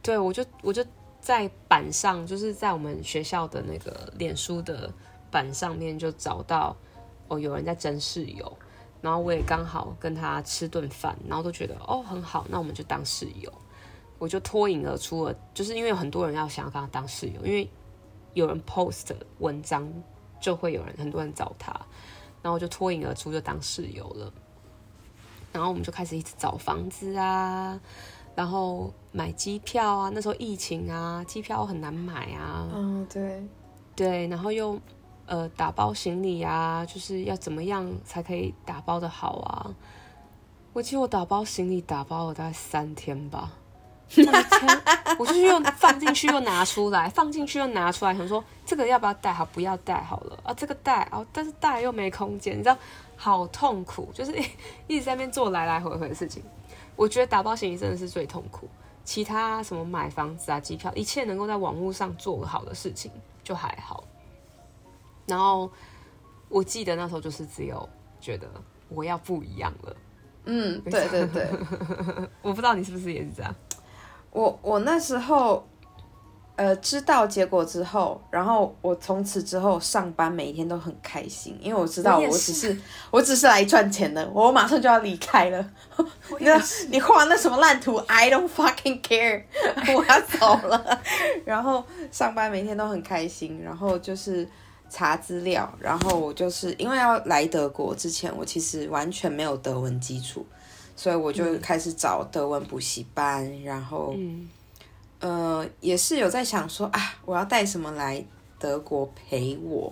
[0.01, 0.81] 对我就我就
[1.19, 4.89] 在板上，就是在我们学校的那个脸书的。
[5.31, 6.75] 板上面就找到
[7.29, 8.57] 哦，有人在争室友，
[9.01, 13.51] 然后我也刚好跟他吃顿饭，然后都觉得哦很好，那我们就当室友。
[14.19, 17.67] 我就脱颖而出了，就是因为有很多人要想要跟他当室友，因为
[18.35, 19.91] 有人 post 文章，
[20.39, 21.71] 就会有人很多人找他，
[22.43, 24.31] 然后我就脱颖而出就当室友了。
[25.51, 27.81] 然后我们就开始一直找房子啊，
[28.35, 32.69] 然后买机票啊，那时候疫情啊，机票很难买啊。
[32.71, 33.43] 嗯，对
[33.95, 34.79] 对，然后又。
[35.31, 39.73] 呃，打包行李啊，就是要怎么样才可以打包的好啊？
[40.73, 43.49] 我记得我打包行李打包了大概三天吧，
[44.17, 44.81] 我的天，
[45.17, 49.31] 我就是又放进去又拿出来，放进去又拿出来，想说这个要不要带？
[49.31, 52.77] 好，不要带好了啊，这个带哦，但是带又没空间，你知道，
[53.15, 54.33] 好痛苦，就是
[54.87, 56.43] 一直在那边做来来回回的事情。
[56.97, 58.67] 我觉得打包行李真的是最痛苦，
[59.05, 63.09] 其他什么买房子啊、机票，一切能够在网络上做好的事情
[63.45, 64.03] 就还好。
[65.31, 65.71] 然后
[66.49, 67.87] 我记得那时候就是只有
[68.19, 68.45] 觉得
[68.89, 69.95] 我要不一样了。
[70.43, 71.49] 嗯，对 对对，
[72.43, 73.55] 我不知道你是不是也是这样。
[74.31, 75.65] 我我那时候，
[76.57, 82.69] 呃，知道结果之后，然后我从此之后上班每一天都很开心，因为我知道我只是
[83.11, 85.71] 我，我只是来赚钱的，我马上就要离开了。
[86.39, 89.43] 那你画那什么烂图？I don't fucking care，
[89.95, 91.01] 我要走了。
[91.45, 94.47] 然后上班每天都很开心，然后就是
[94.91, 100.45] 查资料，然后我就是因为要来德国之前，我其实完全没有德文基础。
[100.93, 104.47] 所以我就开始找德文补习班，嗯、然后，嗯、
[105.19, 108.23] 呃，也是有在想说啊，我要带什么来
[108.59, 109.91] 德国陪我，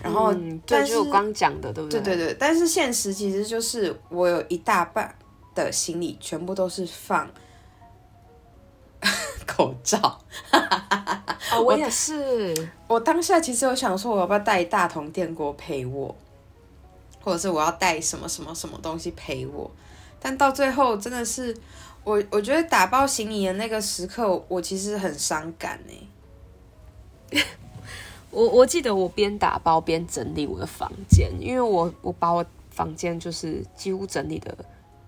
[0.00, 2.00] 然后，嗯、对，就我刚讲的，对不对？
[2.00, 2.36] 对对对。
[2.38, 5.12] 但是现实其实就是我有一大半
[5.52, 7.28] 的行李全部都是放
[9.44, 10.20] 口罩。
[11.56, 12.70] 哦，我也是。
[12.86, 16.14] 我当下其实有想说，我要不要带一大同电锅陪我，
[17.22, 19.70] 或者是我要带什么什么什么东西陪我。
[20.20, 21.56] 但到最后真的是，
[22.02, 27.40] 我我觉得打包行李的那个时刻，我其实很伤感呢。
[28.30, 34.56] 我我记得我边打包边整理我的房间，因为我我把我房间就是几乎整理的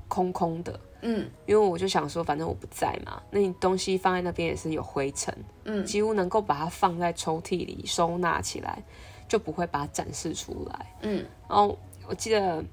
[0.07, 0.79] 空空的，
[1.09, 5.33] 嗯，因为我就想说，反正我不在嘛，那你东西放在那边也是有灰尘，
[5.65, 8.83] 嗯，几乎能够把它放在抽屉里收纳起来，
[9.29, 11.79] 就不会把它展示出来，嗯，然后
[12.09, 12.65] 我记得。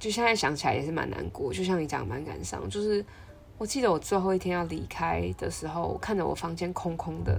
[0.00, 2.66] 就现在想起来也是蛮难过，就像你讲蛮感伤。
[2.70, 3.04] 就是
[3.58, 7.38] 我记得我最后一天要离开的时候，我看着我房间空空的，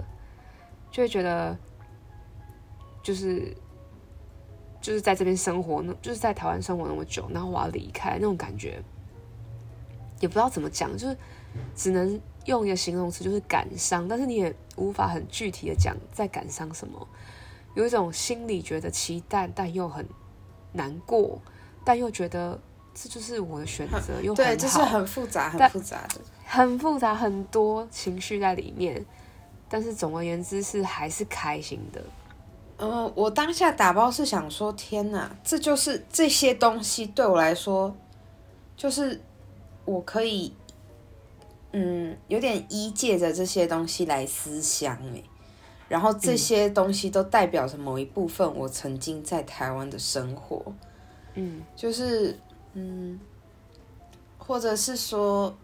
[0.91, 1.57] 就会觉得，
[3.01, 3.51] 就是
[4.79, 8.79] 就是在这边生活，那就是在台湾生活那么久，然后我要离开那种感觉，
[10.21, 11.17] 也不知道怎么讲，就是
[11.75, 14.07] 只能用一个形容词，就是感伤。
[14.07, 17.05] 但是你也无法很具体的讲在感伤什么，
[17.75, 20.07] 有一种心里觉得期待，但又很
[20.71, 21.41] 难过。
[21.83, 22.59] 但又觉得
[22.93, 29.03] 这就是我的选择， 又对，就是很复杂，很复杂的，很复杂，很多情绪在里面。
[29.67, 32.03] 但是总而言之是还是开心的。
[32.77, 37.95] 嗯、呃，我当下打包是想说，天哪，这就是这些东西对我来说，
[38.75, 39.21] 就是
[39.85, 40.53] 我可以，
[41.71, 45.23] 嗯，有点依借着这些东西来思乡哎，
[45.87, 50.61] 然后这些东西都代表着某一部分我曾经在台湾的生活。
[51.33, 52.37] 嗯，就是
[52.73, 53.19] 嗯，
[54.37, 55.55] 或者是说，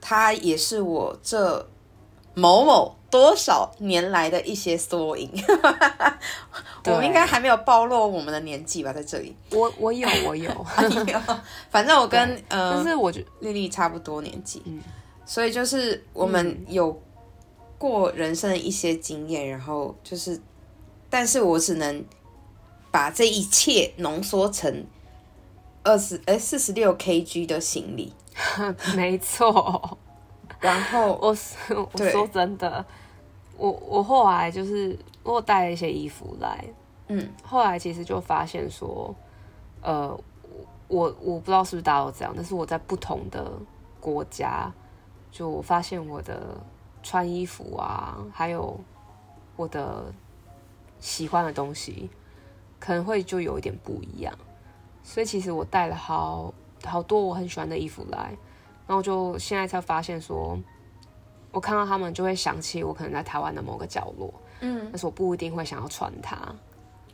[0.00, 1.68] 它也是我这
[2.34, 5.30] 某某多少年来的一些缩影。
[6.86, 8.92] 我们应该还没有暴露我们的年纪吧？
[8.92, 10.50] 在这里，我我有我有，
[11.70, 14.80] 反正我跟呃，但是我觉丽丽差不多年纪，嗯，
[15.26, 16.98] 所以就是我们有
[17.76, 20.40] 过人生的一些经验，然后就是，
[21.10, 22.04] 但是我只能。
[22.90, 24.86] 把这一切浓缩成
[25.82, 28.14] 二十哎四十六 kg 的行李，
[28.96, 29.98] 没错。
[30.58, 31.28] 然后我
[31.92, 32.84] 我说真的，
[33.58, 36.64] 我我后来就是我带了一些衣服来，
[37.08, 39.14] 嗯，后来其实就发现说，
[39.82, 40.18] 呃，
[40.86, 43.52] 我我不知道是不是大家都这样，但是我在不同的
[44.00, 44.72] 国家，
[45.30, 46.56] 就我发现我的
[47.02, 48.80] 穿衣服啊，还有
[49.56, 50.10] 我的
[50.98, 52.08] 喜欢的东西。
[52.80, 54.32] 可能会就有一点不一样，
[55.02, 56.54] 所以其实我带了好
[56.84, 58.32] 好多我很喜欢的衣服来，
[58.86, 60.56] 然后就现在才发现说，
[61.50, 66.36] 我看到他们就会想起我可能在台湾的某个角落，嗯，但是我不一定会想要穿它，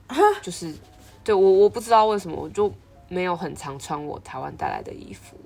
[0.06, 0.74] 啊、就是
[1.22, 2.72] 对我我不知道为什么我就
[3.08, 5.36] 没有很常穿我台湾带来的衣服，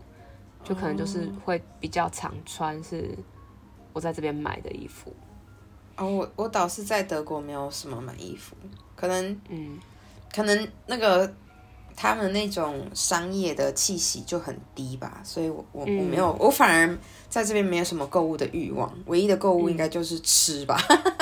[0.64, 3.16] 就可能就是会比较常穿是
[3.92, 5.12] 我在这边买的衣服。
[5.96, 8.56] 哦，我我倒是在德国没有什么买衣服，
[8.96, 9.78] 可能嗯。
[10.30, 11.34] 可能那个
[12.00, 20.78] 他们那种商业的气息就很低吧，所以我我我没有，我反而在这边没有什么购物的欲望，唯一的购物应该就是吃吧。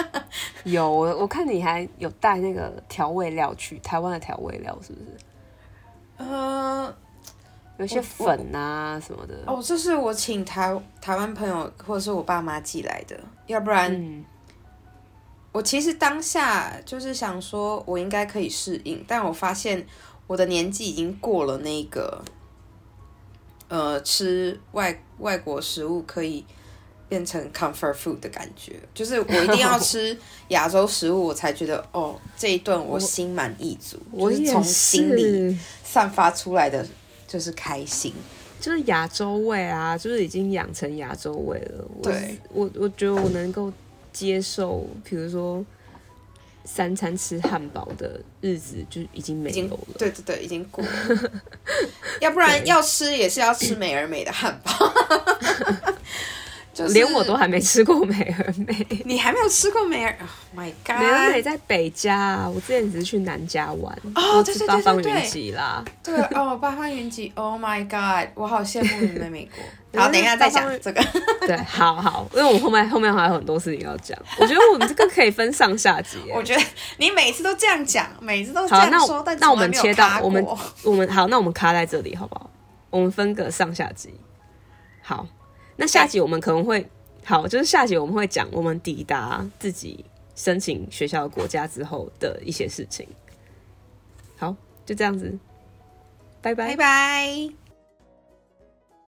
[0.65, 5.17] 有，我我看你还有带那个调味料去台湾的调味料，是不是？
[6.19, 6.95] 呃，
[7.79, 9.35] 有些粉啊什么的。
[9.47, 13.91] 哦，这是我请台台湾朋友或者是我爸妈寄来的，要不然。
[13.91, 14.23] 嗯
[15.53, 19.87] 我其实当下就是想说，我应该可以适应，但我发现
[20.27, 22.23] 我的年纪已经过了那个，
[23.69, 26.45] 呃，吃外外国食物可以
[27.09, 30.17] 变成 comfort food 的感觉，就是我一定要吃
[30.49, 36.85] 亚洲食物，我才觉得哦，这一顿我心满意足， 我就是从心里散发出来的
[37.29, 38.13] 就是开心，
[38.61, 41.85] 就是亚洲味啊，就是已经养成亚洲味了。
[42.03, 43.73] 对，我我觉得我能够
[44.13, 45.65] 接受，比如说
[46.67, 50.91] 三餐吃汉堡的日子就已经没有了，对对对，已经过了。
[52.21, 54.73] 要不然要吃也是要吃美而美的汉堡。
[56.75, 60.99] 就是、连我都还没吃过美而美，你还没有吃过美而？Oh my god！
[60.99, 63.99] 美而美在北加，啊，我之前只是去南加玩。
[64.15, 65.83] 哦，对对对对对，八方云集啦。
[66.03, 67.33] 对哦，八方云集。
[67.35, 68.29] Oh my god！
[68.35, 69.65] 我好羡慕你们美国。
[69.97, 71.03] 好，等一下再讲这个。
[71.47, 74.19] 对，好好，因为我后面后面还有很多事情要讲。
[74.39, 76.19] 我觉得我们这个可以分上下集。
[76.35, 76.63] 我觉得
[76.99, 80.45] 你每次都这样讲，每次都这样说，但，那那我们切到我们
[80.83, 82.51] 我们好，那我们卡在这里好不好？
[82.91, 84.15] 我们分个上下集。
[85.03, 85.27] 好。
[85.79, 86.89] 那下集我们可能会
[87.23, 90.03] 好，就是下集我们会讲我们抵达自己
[90.35, 93.07] 申请学校的国家之后的一些事情。
[94.39, 95.39] 好，就这样子，
[96.41, 97.66] 拜拜，拜拜。